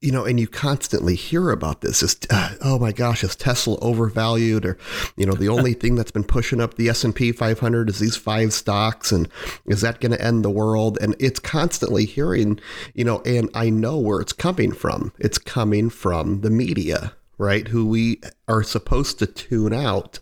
you 0.00 0.10
know, 0.10 0.24
and 0.24 0.40
you 0.40 0.48
constantly 0.48 1.14
hear 1.14 1.50
about 1.50 1.82
this. 1.82 2.02
Is 2.02 2.16
uh, 2.30 2.54
oh 2.62 2.78
my 2.78 2.92
gosh, 2.92 3.22
is 3.22 3.36
Tesla 3.36 3.78
overvalued? 3.80 4.64
Or 4.64 4.78
you 5.16 5.26
know, 5.26 5.34
the 5.34 5.48
only 5.50 5.74
thing 5.74 5.94
that's 5.94 6.10
been 6.10 6.24
pushing 6.24 6.60
up 6.60 6.74
the 6.74 6.88
S 6.88 7.04
and 7.04 7.14
P 7.14 7.32
500 7.32 7.90
is 7.90 7.98
these 7.98 8.16
five 8.16 8.52
stocks, 8.52 9.12
and 9.12 9.28
is 9.66 9.82
that 9.82 10.00
going 10.00 10.12
to 10.12 10.24
end 10.24 10.44
the 10.44 10.50
world? 10.50 10.98
And 11.00 11.14
it's 11.18 11.40
constantly 11.40 12.06
hearing, 12.06 12.60
you 12.94 13.04
know, 13.04 13.20
and 13.20 13.50
I 13.54 13.70
know 13.70 13.98
where 13.98 14.20
it's 14.20 14.32
coming 14.32 14.72
from. 14.72 15.12
It's 15.18 15.38
coming 15.38 15.90
from 15.90 16.40
the 16.40 16.50
media, 16.50 17.12
right? 17.36 17.68
Who 17.68 17.86
we 17.86 18.22
are 18.48 18.62
supposed 18.62 19.18
to 19.18 19.26
tune 19.26 19.74
out 19.74 20.18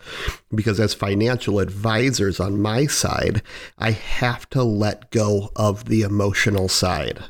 because 0.53 0.81
as 0.81 0.93
financial 0.93 1.61
advisors 1.61 2.41
on 2.41 2.61
my 2.61 2.87
side, 2.87 3.43
I 3.79 3.93
have 3.93 4.51
to 4.51 4.65
let 4.65 5.13
go 5.13 5.53
of 5.55 5.85
the 5.85 6.03
emotional 6.03 6.69
side. 6.69 7.23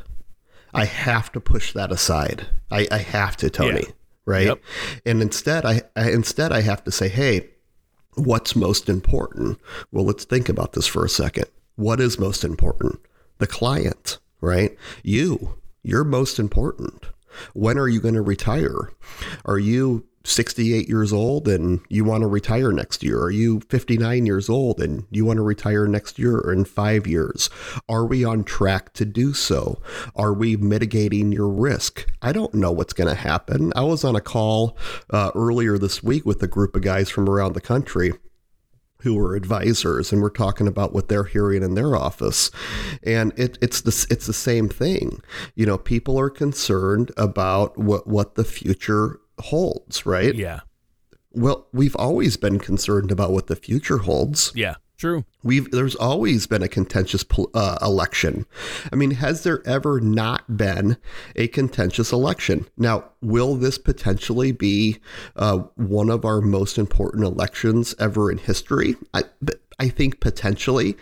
I 0.74 0.84
have 0.84 1.32
to 1.32 1.40
push 1.40 1.72
that 1.72 1.90
aside. 1.90 2.46
I, 2.70 2.86
I 2.90 2.98
have 2.98 3.36
to, 3.38 3.50
Tony. 3.50 3.84
Yeah. 3.86 3.92
Right. 4.26 4.46
Yep. 4.46 4.62
And 5.06 5.22
instead, 5.22 5.64
I, 5.64 5.82
I 5.96 6.10
instead 6.10 6.52
I 6.52 6.60
have 6.60 6.84
to 6.84 6.92
say, 6.92 7.08
hey, 7.08 7.48
what's 8.14 8.54
most 8.54 8.88
important? 8.88 9.58
Well, 9.90 10.04
let's 10.04 10.24
think 10.24 10.48
about 10.48 10.74
this 10.74 10.86
for 10.86 11.04
a 11.04 11.08
second. 11.08 11.46
What 11.76 12.00
is 12.00 12.18
most 12.18 12.44
important? 12.44 13.00
The 13.38 13.46
client, 13.46 14.18
right? 14.40 14.76
You. 15.02 15.54
You're 15.82 16.04
most 16.04 16.38
important. 16.38 17.06
When 17.54 17.78
are 17.78 17.88
you 17.88 18.00
going 18.00 18.14
to 18.14 18.20
retire? 18.22 18.90
Are 19.44 19.58
you 19.58 20.06
68 20.28 20.88
years 20.88 21.12
old 21.12 21.48
and 21.48 21.80
you 21.88 22.04
want 22.04 22.22
to 22.22 22.26
retire 22.26 22.72
next 22.72 23.02
year? 23.02 23.20
Are 23.20 23.30
you 23.30 23.60
59 23.68 24.26
years 24.26 24.48
old 24.48 24.80
and 24.80 25.06
you 25.10 25.24
want 25.24 25.38
to 25.38 25.42
retire 25.42 25.86
next 25.86 26.18
year 26.18 26.36
or 26.36 26.52
in 26.52 26.64
five 26.64 27.06
years? 27.06 27.48
Are 27.88 28.04
we 28.04 28.24
on 28.24 28.44
track 28.44 28.92
to 28.94 29.04
do 29.04 29.32
so? 29.32 29.80
Are 30.14 30.32
we 30.32 30.56
mitigating 30.56 31.32
your 31.32 31.48
risk? 31.48 32.06
I 32.20 32.32
don't 32.32 32.54
know 32.54 32.72
what's 32.72 32.92
going 32.92 33.08
to 33.08 33.20
happen. 33.20 33.72
I 33.74 33.82
was 33.82 34.04
on 34.04 34.16
a 34.16 34.20
call 34.20 34.76
uh, 35.10 35.30
earlier 35.34 35.78
this 35.78 36.02
week 36.02 36.26
with 36.26 36.42
a 36.42 36.48
group 36.48 36.76
of 36.76 36.82
guys 36.82 37.08
from 37.08 37.28
around 37.28 37.54
the 37.54 37.60
country 37.60 38.12
who 39.02 39.18
are 39.18 39.36
advisors 39.36 40.12
and 40.12 40.20
we're 40.20 40.28
talking 40.28 40.66
about 40.66 40.92
what 40.92 41.08
they're 41.08 41.24
hearing 41.24 41.62
in 41.62 41.74
their 41.74 41.94
office 41.94 42.50
and 43.04 43.32
it, 43.38 43.56
it's 43.62 43.82
the 43.82 44.06
it's 44.10 44.26
the 44.26 44.32
same 44.32 44.68
thing 44.68 45.22
you 45.54 45.64
know 45.64 45.78
people 45.78 46.18
are 46.18 46.28
concerned 46.28 47.12
about 47.16 47.78
what 47.78 48.08
what 48.08 48.34
the 48.34 48.42
future 48.42 49.20
holds, 49.40 50.06
right? 50.06 50.34
Yeah. 50.34 50.60
Well, 51.32 51.66
we've 51.72 51.96
always 51.96 52.36
been 52.36 52.58
concerned 52.58 53.12
about 53.12 53.32
what 53.32 53.46
the 53.46 53.56
future 53.56 53.98
holds. 53.98 54.50
Yeah, 54.54 54.76
true. 54.96 55.24
We've 55.42 55.70
there's 55.70 55.94
always 55.94 56.46
been 56.46 56.62
a 56.62 56.68
contentious 56.68 57.24
uh, 57.54 57.78
election. 57.82 58.46
I 58.92 58.96
mean, 58.96 59.12
has 59.12 59.42
there 59.42 59.66
ever 59.66 60.00
not 60.00 60.56
been 60.56 60.96
a 61.36 61.48
contentious 61.48 62.12
election? 62.12 62.66
Now, 62.76 63.10
will 63.20 63.54
this 63.56 63.78
potentially 63.78 64.52
be 64.52 64.98
uh, 65.36 65.58
one 65.76 66.10
of 66.10 66.24
our 66.24 66.40
most 66.40 66.78
important 66.78 67.24
elections 67.24 67.94
ever 67.98 68.30
in 68.30 68.38
history? 68.38 68.96
I 69.14 69.24
I 69.78 69.88
think 69.88 70.20
potentially. 70.20 70.96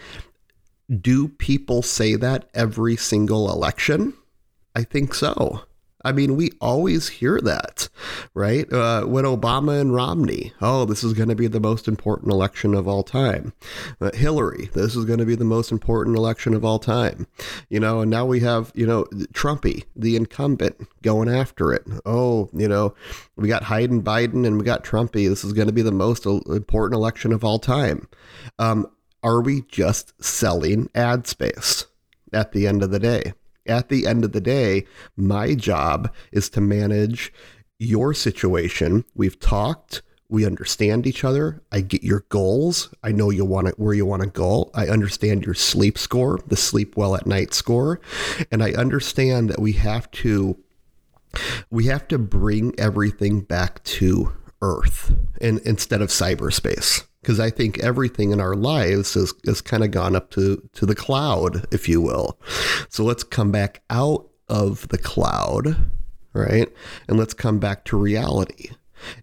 Do 1.01 1.27
people 1.27 1.83
say 1.83 2.15
that 2.15 2.49
every 2.55 2.95
single 2.95 3.51
election? 3.51 4.15
I 4.77 4.85
think 4.85 5.15
so. 5.15 5.66
I 6.07 6.13
mean, 6.13 6.37
we 6.37 6.53
always 6.61 7.09
hear 7.09 7.41
that, 7.41 7.89
right? 8.33 8.73
Uh, 8.73 9.03
when 9.07 9.25
Obama 9.25 9.81
and 9.81 9.93
Romney, 9.93 10.53
oh, 10.63 10.85
this 10.85 11.03
is 11.03 11.15
going 11.15 11.31
to 11.31 11.35
be 11.35 11.49
the 11.49 11.59
most 11.59 11.89
important 11.89 12.31
election 12.31 12.75
of 12.75 12.87
all 12.87 13.03
time. 13.03 13.53
Uh, 14.01 14.13
Hillary, 14.15 14.71
this 14.73 14.95
is 14.95 15.05
going 15.05 15.19
to 15.19 15.27
be 15.27 15.35
the 15.35 15.45
most 15.45 15.73
important 15.73 16.17
election 16.17 16.55
of 16.55 16.65
all 16.65 16.79
time. 16.79 17.27
You 17.71 17.81
know, 17.81 18.03
and 18.03 18.11
now 18.11 18.25
we 18.25 18.39
have, 18.39 18.71
you 18.77 18.87
know, 18.87 19.07
Trumpy, 19.33 19.83
the 19.97 20.15
incumbent, 20.15 20.77
going 21.03 21.29
after 21.29 21.73
it. 21.73 21.83
Oh, 22.07 22.51
you 22.53 22.69
know, 22.69 22.95
we 23.35 23.49
got 23.49 23.65
Hayden 23.65 24.01
Biden 24.01 24.47
and 24.47 24.59
we 24.59 24.65
got 24.65 24.85
Trumpy. 24.85 25.29
This 25.29 25.43
is 25.43 25.55
going 25.55 25.67
to 25.67 25.73
be 25.73 25.83
the 25.83 25.91
most 25.91 26.25
important 26.25 26.95
election 26.95 27.33
of 27.33 27.43
all 27.43 27.59
time. 27.59 28.07
Um, 28.61 28.87
are 29.25 29.43
we 29.43 29.63
just 29.63 30.13
selling 30.23 30.89
ad 30.95 31.27
space 31.27 31.87
at 32.33 32.53
the 32.53 32.69
end 32.69 32.85
of 32.85 32.93
the 32.93 33.01
day? 33.01 33.33
At 33.69 33.89
the 33.89 34.07
end 34.07 34.25
of 34.25 34.33
the 34.33 34.41
day, 34.41 34.87
my 35.17 35.55
job 35.55 36.13
is 36.33 36.49
to 36.51 36.61
manage 36.61 37.33
your 37.79 38.15
situation. 38.15 39.05
We've 39.15 39.39
talked. 39.39 40.03
We 40.29 40.45
understand 40.45 41.07
each 41.07 41.23
other. 41.23 41.63
I 41.71 41.83
get 41.83 42.03
your 42.03 42.25
goals. 42.31 42.93
I 43.03 43.13
know 43.13 43.31
you 43.31 43.45
want 43.45 43.69
to, 43.69 43.75
where 43.75 43.95
you 43.95 44.05
want 44.07 44.23
to 44.23 44.29
go. 44.29 44.71
I 44.75 44.89
understand 44.89 45.45
your 45.45 45.55
sleep 45.55 45.97
score, 45.97 46.41
the 46.47 46.57
sleep 46.57 46.97
well 46.97 47.15
at 47.15 47.27
night 47.27 47.55
score, 47.55 48.01
and 48.51 48.63
I 48.63 48.73
understand 48.73 49.51
that 49.51 49.61
we 49.61 49.73
have 49.73 50.11
to 50.13 50.59
we 51.71 51.85
have 51.85 52.09
to 52.09 52.19
bring 52.19 52.75
everything 52.79 53.43
back 53.43 53.85
to 53.85 54.33
earth 54.63 55.15
and 55.41 55.61
instead 55.61 56.01
of 56.01 56.09
cyberspace 56.09 57.05
because 57.27 57.41
I 57.41 57.51
think 57.51 57.81
everything 57.81 58.31
in 58.31 58.41
our 58.41 58.55
lives 58.55 59.15
has, 59.15 59.35
has 59.47 59.61
kind 59.61 59.83
of 59.83 59.91
gone 59.91 60.15
up 60.15 60.31
to, 60.31 60.63
to 60.75 60.87
the 60.87 60.95
cloud, 60.95 61.67
if 61.73 61.89
you 61.89 62.01
will. 62.01 62.39
So 62.89 63.03
let's 63.03 63.25
come 63.25 63.51
back 63.51 63.83
out 63.91 64.29
of 64.49 64.87
the 64.91 64.99
cloud, 64.99 65.91
right? 66.33 66.73
And 67.09 67.19
let's 67.19 67.35
come 67.35 67.59
back 67.59 67.85
to 67.87 67.97
reality 67.97 68.71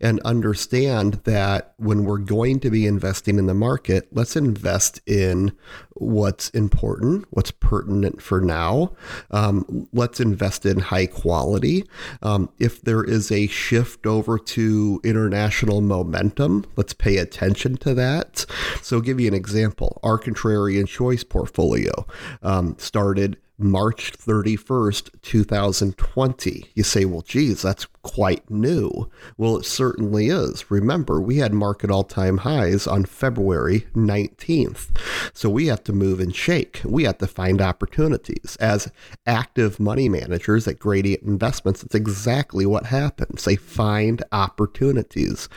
and 0.02 0.20
understand 0.22 1.16
that 1.24 1.74
when 1.78 2.04
we're 2.04 2.18
going 2.18 2.60
to 2.62 2.70
be 2.70 2.86
investing 2.88 3.38
in 3.38 3.48
the 3.48 3.54
market, 3.54 4.08
let's 4.12 4.36
invest 4.36 5.00
in 5.06 5.56
what's 5.96 6.50
important, 6.50 7.26
what's 7.30 7.52
pertinent 7.52 8.22
for 8.22 8.42
now. 8.42 8.94
Um, 9.32 9.88
let's 9.94 10.20
invest 10.20 10.66
in 10.66 10.80
high 10.80 11.06
quality. 11.06 11.86
Um, 12.22 12.50
if 12.60 12.82
there 12.82 13.04
is 13.04 13.32
a 13.32 13.48
shift 13.48 14.06
over 14.06 14.38
to 14.38 15.02
international 15.04 15.82
momentum, 15.82 16.66
let's 16.76 16.94
pay 16.94 17.18
attention 17.18 17.78
to 17.78 17.94
that. 17.94 18.46
So, 18.82 18.98
I'll 18.98 19.02
give 19.02 19.20
you 19.20 19.28
an 19.28 19.34
example. 19.34 20.00
Our 20.04 20.20
contrarian 20.20 20.88
choice 20.88 21.24
portfolio 21.24 22.06
um, 22.42 22.76
started 22.78 23.38
March 23.58 24.14
31st, 24.14 25.10
2020. 25.22 26.72
You 26.74 26.84
say, 26.84 27.06
well, 27.06 27.22
geez, 27.22 27.62
that's 27.62 27.86
quite 28.02 28.50
new. 28.50 29.10
Well, 29.38 29.58
it 29.58 29.66
certainly 29.66 30.28
is. 30.28 30.70
Remember, 30.72 31.22
we 31.22 31.38
had 31.38 31.54
market 31.54 31.92
all 31.92 32.04
time 32.04 32.40
highs 32.40 32.88
on 32.88 33.06
February 33.06 33.88
19th. 33.96 34.90
So 35.34 35.50
we 35.50 35.68
have 35.68 35.84
to 35.86 35.94
move 35.94 36.20
and 36.20 36.36
shake. 36.36 36.82
We 36.84 37.04
have 37.04 37.20
to 37.20 37.28
find 37.28 37.62
opportunities. 37.62 38.58
As 38.60 38.92
active 39.26 39.80
money 39.80 40.10
managers 40.10 40.68
at 40.68 40.80
Gradient 40.80 41.24
Investments, 41.24 41.84
it's 41.84 41.96
exactly 41.96 42.66
what 42.66 42.88
happens. 42.88 43.46
They 43.46 43.56
find 43.56 44.24
opportunities. 44.32 45.48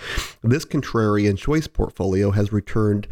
This 0.42 0.64
contrarian 0.64 1.38
choice 1.38 1.66
portfolio 1.66 2.30
has 2.30 2.52
returned 2.52 3.08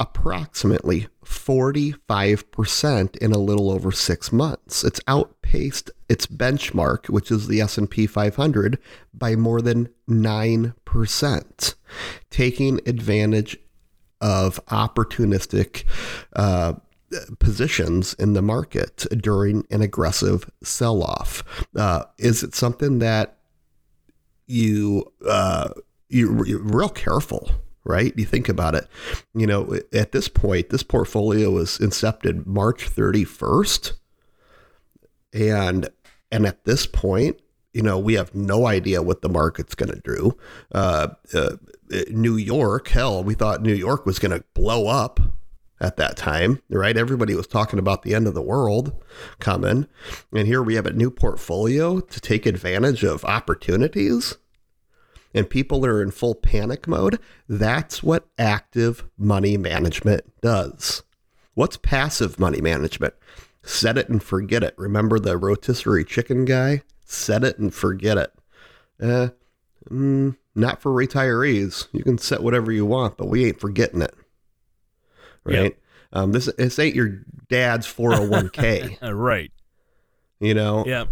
approximately 0.00 1.08
45% 1.24 3.16
in 3.16 3.32
a 3.32 3.38
little 3.38 3.70
over 3.70 3.92
6 3.92 4.32
months. 4.32 4.84
It's 4.84 5.00
outpaced 5.06 5.90
its 6.08 6.26
benchmark, 6.26 7.08
which 7.08 7.30
is 7.30 7.48
the 7.48 7.60
S&P 7.60 8.06
500, 8.06 8.78
by 9.12 9.36
more 9.36 9.60
than 9.60 9.88
9%, 10.08 11.74
taking 12.30 12.80
advantage 12.86 13.58
of 14.20 14.64
opportunistic 14.66 15.84
uh, 16.34 16.74
positions 17.38 18.14
in 18.14 18.32
the 18.34 18.42
market 18.42 19.06
during 19.18 19.66
an 19.70 19.82
aggressive 19.82 20.50
sell-off. 20.62 21.42
Uh, 21.76 22.04
is 22.18 22.42
it 22.42 22.54
something 22.54 22.98
that 22.98 23.38
you 24.46 25.12
uh, 25.28 25.68
you, 26.08 26.44
you're 26.44 26.62
real 26.62 26.88
careful 26.88 27.50
right? 27.84 28.12
You 28.16 28.24
think 28.24 28.48
about 28.48 28.74
it. 28.74 28.86
You 29.34 29.46
know, 29.46 29.78
at 29.92 30.12
this 30.12 30.28
point, 30.28 30.70
this 30.70 30.82
portfolio 30.82 31.50
was 31.50 31.78
incepted 31.78 32.46
March 32.46 32.90
31st. 32.90 33.92
And 35.32 35.88
and 36.30 36.46
at 36.46 36.64
this 36.64 36.86
point, 36.86 37.40
you 37.72 37.82
know, 37.82 37.98
we 37.98 38.14
have 38.14 38.34
no 38.34 38.66
idea 38.66 39.02
what 39.02 39.22
the 39.22 39.28
market's 39.28 39.74
going 39.74 39.92
to 39.92 40.00
do. 40.00 40.36
Uh, 40.72 41.08
uh, 41.32 41.56
New 42.10 42.36
York, 42.36 42.88
hell, 42.88 43.22
we 43.22 43.34
thought 43.34 43.62
New 43.62 43.74
York 43.74 44.04
was 44.04 44.18
going 44.18 44.36
to 44.36 44.44
blow 44.54 44.88
up 44.88 45.20
at 45.80 45.96
that 45.96 46.16
time, 46.16 46.60
right? 46.68 46.96
Everybody 46.96 47.34
was 47.34 47.46
talking 47.46 47.78
about 47.78 48.02
the 48.02 48.14
end 48.14 48.26
of 48.26 48.34
the 48.34 48.42
world 48.42 48.92
coming. 49.38 49.86
And 50.32 50.46
here 50.46 50.62
we 50.62 50.74
have 50.74 50.86
a 50.86 50.92
new 50.92 51.10
portfolio 51.10 52.00
to 52.00 52.20
take 52.20 52.46
advantage 52.46 53.04
of 53.04 53.24
opportunities 53.24 54.36
and 55.34 55.48
people 55.48 55.84
are 55.84 56.02
in 56.02 56.10
full 56.10 56.34
panic 56.34 56.86
mode, 56.88 57.18
that's 57.48 58.02
what 58.02 58.28
active 58.38 59.04
money 59.16 59.56
management 59.56 60.24
does. 60.40 61.02
What's 61.54 61.76
passive 61.76 62.38
money 62.38 62.60
management? 62.60 63.14
Set 63.62 63.98
it 63.98 64.08
and 64.08 64.22
forget 64.22 64.62
it. 64.62 64.74
Remember 64.78 65.18
the 65.18 65.36
rotisserie 65.36 66.04
chicken 66.04 66.44
guy? 66.44 66.82
Set 67.04 67.44
it 67.44 67.58
and 67.58 67.74
forget 67.74 68.16
it. 68.16 68.32
Eh, 69.00 69.28
mm, 69.90 70.36
not 70.54 70.80
for 70.80 70.92
retirees. 70.92 71.88
You 71.92 72.02
can 72.02 72.18
set 72.18 72.42
whatever 72.42 72.72
you 72.72 72.86
want, 72.86 73.16
but 73.16 73.28
we 73.28 73.44
ain't 73.46 73.60
forgetting 73.60 74.02
it. 74.02 74.14
Right? 75.44 75.62
Yep. 75.62 75.78
Um, 76.12 76.32
this 76.32 76.46
this 76.56 76.78
ain't 76.78 76.94
your 76.94 77.22
dad's 77.48 77.86
401k. 77.92 78.98
right. 79.14 79.50
You 80.40 80.54
know? 80.54 80.84
Yeah. 80.86 81.04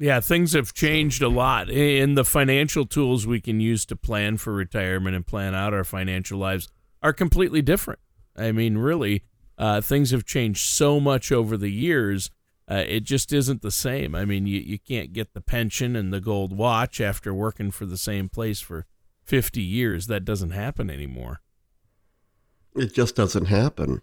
Yeah, 0.00 0.20
things 0.20 0.54
have 0.54 0.72
changed 0.72 1.20
a 1.20 1.28
lot. 1.28 1.68
And 1.68 2.16
the 2.16 2.24
financial 2.24 2.86
tools 2.86 3.26
we 3.26 3.38
can 3.38 3.60
use 3.60 3.84
to 3.84 3.96
plan 3.96 4.38
for 4.38 4.54
retirement 4.54 5.14
and 5.14 5.26
plan 5.26 5.54
out 5.54 5.74
our 5.74 5.84
financial 5.84 6.38
lives 6.38 6.68
are 7.02 7.12
completely 7.12 7.60
different. 7.60 8.00
I 8.34 8.50
mean, 8.50 8.78
really, 8.78 9.24
uh, 9.58 9.82
things 9.82 10.10
have 10.12 10.24
changed 10.24 10.66
so 10.66 11.00
much 11.00 11.30
over 11.30 11.58
the 11.58 11.68
years. 11.68 12.30
Uh, 12.66 12.82
it 12.88 13.00
just 13.00 13.30
isn't 13.30 13.60
the 13.60 13.70
same. 13.70 14.14
I 14.14 14.24
mean, 14.24 14.46
you, 14.46 14.60
you 14.60 14.78
can't 14.78 15.12
get 15.12 15.34
the 15.34 15.42
pension 15.42 15.94
and 15.94 16.14
the 16.14 16.20
gold 16.20 16.56
watch 16.56 16.98
after 16.98 17.34
working 17.34 17.70
for 17.70 17.84
the 17.84 17.98
same 17.98 18.30
place 18.30 18.60
for 18.60 18.86
50 19.24 19.60
years. 19.60 20.06
That 20.06 20.24
doesn't 20.24 20.52
happen 20.52 20.88
anymore. 20.88 21.42
It 22.74 22.94
just 22.94 23.16
doesn't 23.16 23.46
happen 23.46 24.00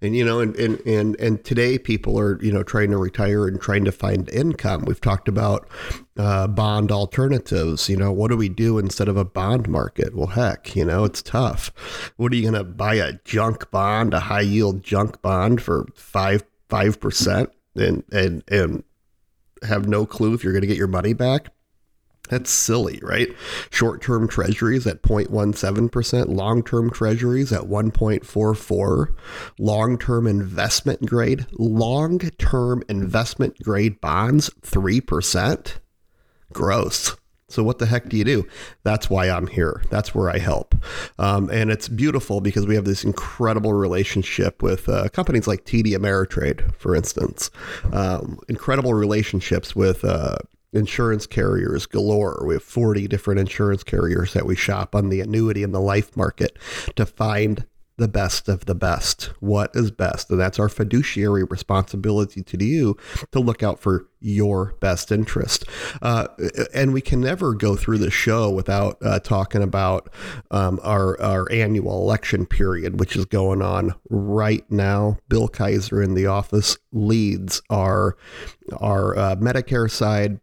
and 0.00 0.16
you 0.16 0.24
know 0.24 0.40
and, 0.40 0.54
and 0.56 0.80
and 0.86 1.16
and 1.20 1.44
today 1.44 1.78
people 1.78 2.18
are 2.18 2.42
you 2.42 2.52
know 2.52 2.62
trying 2.62 2.90
to 2.90 2.96
retire 2.96 3.46
and 3.46 3.60
trying 3.60 3.84
to 3.84 3.92
find 3.92 4.28
income. 4.30 4.84
We've 4.86 5.00
talked 5.00 5.28
about 5.28 5.68
uh, 6.16 6.46
bond 6.48 6.92
alternatives. 6.92 7.88
You 7.88 7.96
know 7.96 8.12
what 8.12 8.30
do 8.30 8.36
we 8.36 8.48
do 8.48 8.78
instead 8.78 9.08
of 9.08 9.16
a 9.16 9.24
bond 9.24 9.68
market? 9.68 10.14
Well 10.14 10.28
heck 10.28 10.74
you 10.76 10.84
know 10.84 11.04
it's 11.04 11.22
tough. 11.22 11.72
What 12.16 12.32
are 12.32 12.36
you 12.36 12.42
going 12.42 12.54
to 12.54 12.64
buy 12.64 12.94
a 12.94 13.14
junk 13.24 13.70
bond 13.70 14.14
a 14.14 14.20
high 14.20 14.40
yield 14.40 14.82
junk 14.82 15.22
bond 15.22 15.62
for 15.62 15.86
five 15.94 16.44
five 16.68 17.00
percent 17.00 17.50
and 17.74 18.04
and 18.12 18.42
and 18.48 18.84
have 19.62 19.86
no 19.86 20.04
clue 20.04 20.34
if 20.34 20.42
you're 20.42 20.52
going 20.52 20.62
to 20.62 20.66
get 20.66 20.76
your 20.76 20.88
money 20.88 21.12
back 21.12 21.50
that's 22.32 22.50
silly, 22.50 22.98
right? 23.02 23.28
Short 23.70 24.00
term 24.00 24.26
treasuries 24.26 24.86
at 24.86 25.02
0.17%, 25.02 26.28
long 26.34 26.62
term 26.62 26.90
treasuries 26.90 27.52
at 27.52 27.64
1.44, 27.64 29.14
long 29.58 29.98
term 29.98 30.26
investment 30.26 31.04
grade, 31.04 31.44
long 31.52 32.18
term 32.18 32.82
investment 32.88 33.62
grade 33.62 34.00
bonds, 34.00 34.48
3%. 34.62 35.74
Gross. 36.54 37.16
So, 37.48 37.62
what 37.62 37.78
the 37.78 37.84
heck 37.84 38.08
do 38.08 38.16
you 38.16 38.24
do? 38.24 38.46
That's 38.82 39.10
why 39.10 39.28
I'm 39.28 39.46
here. 39.46 39.82
That's 39.90 40.14
where 40.14 40.30
I 40.30 40.38
help. 40.38 40.74
Um, 41.18 41.50
and 41.50 41.70
it's 41.70 41.86
beautiful 41.86 42.40
because 42.40 42.66
we 42.66 42.76
have 42.76 42.86
this 42.86 43.04
incredible 43.04 43.74
relationship 43.74 44.62
with 44.62 44.88
uh, 44.88 45.10
companies 45.10 45.46
like 45.46 45.66
TD 45.66 45.88
Ameritrade, 45.88 46.74
for 46.76 46.96
instance. 46.96 47.50
Um, 47.92 48.38
incredible 48.48 48.94
relationships 48.94 49.76
with 49.76 50.02
uh, 50.02 50.38
insurance 50.72 51.26
carriers 51.26 51.86
galore. 51.86 52.44
We 52.46 52.54
have 52.54 52.62
40 52.62 53.08
different 53.08 53.40
insurance 53.40 53.84
carriers 53.84 54.32
that 54.32 54.46
we 54.46 54.56
shop 54.56 54.94
on 54.94 55.08
the 55.08 55.20
annuity 55.20 55.62
and 55.62 55.74
the 55.74 55.80
life 55.80 56.16
market 56.16 56.58
to 56.96 57.06
find 57.06 57.66
the 57.98 58.08
best 58.08 58.48
of 58.48 58.64
the 58.64 58.74
best. 58.74 59.24
What 59.40 59.70
is 59.74 59.90
best? 59.90 60.30
And 60.30 60.40
that's 60.40 60.58
our 60.58 60.68
fiduciary 60.68 61.44
responsibility 61.44 62.42
to 62.42 62.64
you 62.64 62.96
to 63.32 63.38
look 63.38 63.62
out 63.62 63.80
for 63.80 64.08
your 64.18 64.74
best 64.80 65.12
interest. 65.12 65.64
Uh, 66.00 66.28
and 66.74 66.92
we 66.92 67.00
can 67.00 67.20
never 67.20 67.54
go 67.54 67.76
through 67.76 67.98
the 67.98 68.10
show 68.10 68.50
without 68.50 68.96
uh, 69.02 69.20
talking 69.20 69.62
about 69.62 70.12
um, 70.50 70.80
our, 70.82 71.20
our 71.20 71.50
annual 71.52 72.02
election 72.02 72.46
period, 72.46 72.98
which 72.98 73.14
is 73.14 73.24
going 73.26 73.60
on 73.60 73.94
right 74.08 74.68
now. 74.70 75.18
Bill 75.28 75.48
Kaiser 75.48 76.02
in 76.02 76.14
the 76.14 76.26
office 76.26 76.78
leads 76.92 77.60
our, 77.68 78.16
our 78.78 79.16
uh, 79.16 79.36
Medicare 79.36 79.90
side 79.90 80.40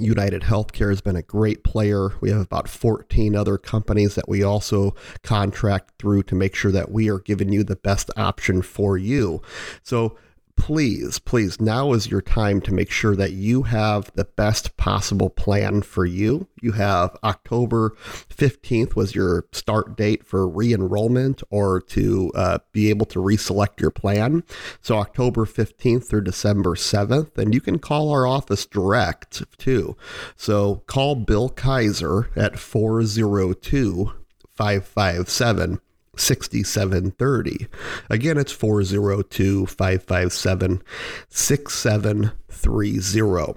United 0.00 0.42
Healthcare 0.42 0.90
has 0.90 1.00
been 1.00 1.16
a 1.16 1.22
great 1.22 1.64
player. 1.64 2.10
We 2.20 2.30
have 2.30 2.40
about 2.40 2.68
14 2.68 3.34
other 3.34 3.58
companies 3.58 4.14
that 4.14 4.28
we 4.28 4.42
also 4.42 4.94
contract 5.22 5.92
through 5.98 6.24
to 6.24 6.34
make 6.34 6.54
sure 6.54 6.72
that 6.72 6.90
we 6.90 7.10
are 7.10 7.18
giving 7.18 7.52
you 7.52 7.64
the 7.64 7.76
best 7.76 8.10
option 8.16 8.62
for 8.62 8.96
you. 8.96 9.42
So 9.82 10.16
please, 10.58 11.18
please, 11.20 11.60
now 11.60 11.92
is 11.92 12.10
your 12.10 12.20
time 12.20 12.60
to 12.60 12.74
make 12.74 12.90
sure 12.90 13.16
that 13.16 13.32
you 13.32 13.62
have 13.62 14.12
the 14.14 14.24
best 14.24 14.76
possible 14.76 15.30
plan 15.30 15.80
for 15.80 16.04
you. 16.04 16.48
You 16.60 16.72
have 16.72 17.16
October 17.22 17.96
15th 18.28 18.94
was 18.94 19.14
your 19.14 19.46
start 19.52 19.96
date 19.96 20.26
for 20.26 20.46
re 20.46 20.74
enrollment 20.74 21.42
or 21.48 21.80
to 21.82 22.32
uh, 22.34 22.58
be 22.72 22.90
able 22.90 23.06
to 23.06 23.20
reselect 23.20 23.80
your 23.80 23.92
plan. 23.92 24.42
So, 24.82 24.98
October 24.98 25.46
15th 25.46 26.04
through 26.04 26.24
December 26.24 26.74
7th. 26.74 27.38
And 27.38 27.54
you 27.54 27.60
can 27.60 27.78
call 27.78 28.10
our 28.10 28.26
office 28.26 28.66
direct 28.66 29.42
too. 29.58 29.96
So, 30.36 30.82
call 30.86 31.14
Bill 31.14 31.48
Kaiser 31.48 32.30
at 32.36 32.58
402 32.58 34.12
557 34.54 35.80
6730. 36.18 37.66
Again, 38.10 38.38
it's 38.38 38.52
402 38.52 39.66
557 39.66 40.82
6730 41.28 43.54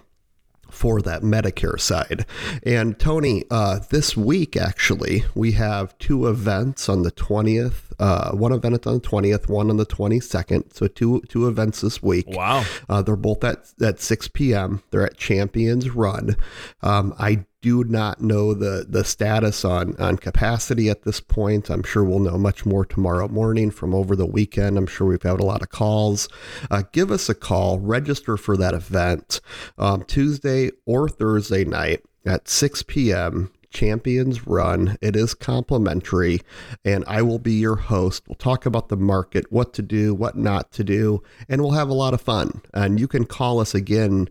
for 0.72 1.02
that 1.02 1.22
Medicare 1.22 1.80
side. 1.80 2.26
And 2.64 2.98
Tony, 2.98 3.44
uh, 3.52 3.80
this 3.90 4.18
week 4.18 4.58
actually, 4.58 5.26
we 5.36 5.52
have 5.52 5.96
two 6.00 6.28
events 6.28 6.90
on 6.90 7.04
the 7.04 7.12
20th. 7.12 7.92
Uh, 8.00 8.32
one 8.32 8.52
event 8.52 8.88
on 8.88 8.96
the 8.96 9.02
20th, 9.02 9.48
one 9.48 9.70
on 9.70 9.78
the 9.78 9.86
22nd. 9.86 10.74
So 10.74 10.88
two 10.88 11.22
two 11.30 11.48
events 11.48 11.82
this 11.82 12.02
week. 12.02 12.26
Wow. 12.28 12.66
Uh, 12.90 13.04
they're 13.04 13.16
both 13.16 13.44
at, 13.44 13.72
at 13.82 14.00
6 14.00 14.30
p.m. 14.30 14.82
They're 14.90 15.06
at 15.06 15.18
Champions 15.18 15.90
Run. 15.90 16.36
Um, 16.82 17.14
I 17.20 17.46
do 17.62 17.84
not 17.84 18.22
know 18.22 18.54
the 18.54 18.86
the 18.88 19.04
status 19.04 19.64
on 19.64 19.96
on 19.98 20.18
capacity 20.18 20.90
at 20.90 21.04
this 21.04 21.20
point. 21.20 21.70
I'm 21.70 21.84
sure 21.84 22.04
we'll 22.04 22.20
know 22.20 22.38
much 22.38 22.66
more 22.66 22.86
tomorrow 22.86 23.28
morning 23.28 23.72
from 23.72 23.94
over 23.94 24.16
the 24.16 24.26
weekend. 24.26 24.78
I'm 24.78 24.88
sure 24.88 25.08
we've 25.08 25.22
had 25.22 25.40
a 25.40 25.46
lot 25.46 25.62
of 25.62 25.70
calls. 25.70 26.28
Uh, 26.70 26.84
give 26.92 27.12
us 27.12 27.30
a 27.30 27.36
call. 27.36 27.80
Register 27.80 28.38
for 28.38 28.58
that 28.58 28.74
event 28.74 29.42
um, 29.78 30.04
Tuesday 30.04 30.72
or 30.86 31.08
Thursday 31.08 31.64
night 31.64 32.02
at 32.26 32.48
6 32.48 32.84
p.m. 32.84 33.52
Champions 33.70 34.46
Run. 34.46 34.98
It 35.02 35.16
is 35.16 35.34
complimentary, 35.34 36.42
and 36.84 37.06
I 37.08 37.22
will 37.22 37.40
be 37.40 37.54
your 37.54 37.78
host. 37.78 38.24
We'll 38.28 38.36
talk 38.36 38.66
about 38.66 38.90
the 38.90 38.98
market, 38.98 39.52
what 39.52 39.74
to 39.74 39.82
do, 39.82 40.14
what 40.14 40.36
not 40.36 40.72
to 40.74 40.84
do, 40.84 41.24
and 41.48 41.62
we'll 41.62 41.72
have 41.72 41.90
a 41.90 41.94
lot 41.94 42.14
of 42.14 42.22
fun. 42.22 42.62
And 42.74 43.00
you 43.00 43.08
can 43.08 43.26
call 43.26 43.60
us 43.60 43.74
again 43.74 44.28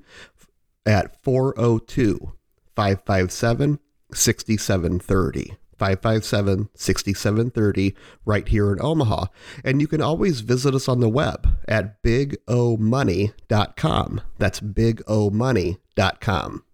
at 0.85 1.23
402 1.23 2.33
557 2.77 3.79
6730. 4.13 5.57
557 5.81 6.69
6730 6.75 7.97
right 8.27 8.49
here 8.49 8.71
in 8.73 8.83
Omaha. 8.83 9.27
And 9.65 9.81
you 9.81 9.89
can 9.89 10.03
always 10.03 10.41
visit 10.41 10.75
us 10.75 10.89
on 10.89 11.01
the 11.01 11.09
web 11.09 11.49
at 11.67 12.03
bigomoney.com. 12.03 14.21
That's 14.39 14.61
bigomoney.com. 14.61 16.65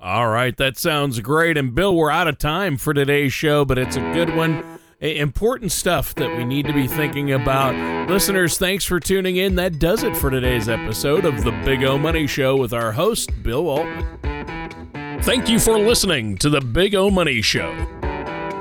All 0.00 0.28
right, 0.28 0.56
that 0.56 0.76
sounds 0.76 1.20
great. 1.20 1.56
And 1.56 1.76
Bill, 1.76 1.94
we're 1.94 2.10
out 2.10 2.26
of 2.26 2.38
time 2.38 2.76
for 2.76 2.92
today's 2.92 3.32
show, 3.32 3.64
but 3.64 3.78
it's 3.78 3.94
a 3.94 4.00
good 4.12 4.34
one. 4.34 4.64
Important 4.98 5.70
stuff 5.70 6.16
that 6.16 6.36
we 6.36 6.44
need 6.44 6.66
to 6.66 6.72
be 6.72 6.88
thinking 6.88 7.30
about. 7.32 8.10
Listeners, 8.10 8.58
thanks 8.58 8.84
for 8.84 8.98
tuning 8.98 9.36
in. 9.36 9.54
That 9.54 9.78
does 9.78 10.02
it 10.02 10.16
for 10.16 10.28
today's 10.30 10.68
episode 10.68 11.24
of 11.24 11.44
the 11.44 11.52
Big 11.64 11.84
O 11.84 11.96
Money 11.98 12.26
Show 12.26 12.56
with 12.56 12.72
our 12.72 12.90
host, 12.90 13.30
Bill 13.44 13.68
Altman. 13.68 14.81
Thank 15.22 15.48
you 15.48 15.60
for 15.60 15.78
listening 15.78 16.36
to 16.38 16.50
the 16.50 16.60
Big 16.60 16.96
O 16.96 17.08
Money 17.08 17.42
Show. 17.42 17.72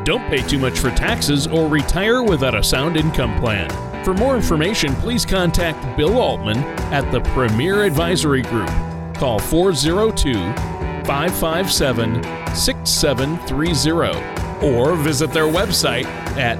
Don't 0.06 0.22
pay 0.30 0.48
too 0.48 0.60
much 0.60 0.78
for 0.78 0.92
taxes 0.92 1.48
or 1.48 1.68
retire 1.68 2.22
without 2.22 2.54
a 2.54 2.64
sound 2.64 2.98
income 2.98 3.36
plan. 3.40 3.68
For 4.06 4.14
more 4.14 4.36
information, 4.36 4.94
please 4.98 5.26
contact 5.26 5.98
Bill 5.98 6.20
Altman 6.20 6.60
at 6.94 7.12
the 7.12 7.22
Premier 7.32 7.84
Advisory 7.84 8.44
Group. 8.44 8.70
Call 9.16 9.40
402 9.40 10.36
557 11.08 12.24
6730 12.56 14.68
or 14.68 14.96
visit 14.96 15.34
their 15.34 15.48
website 15.48 16.06
at 16.38 16.60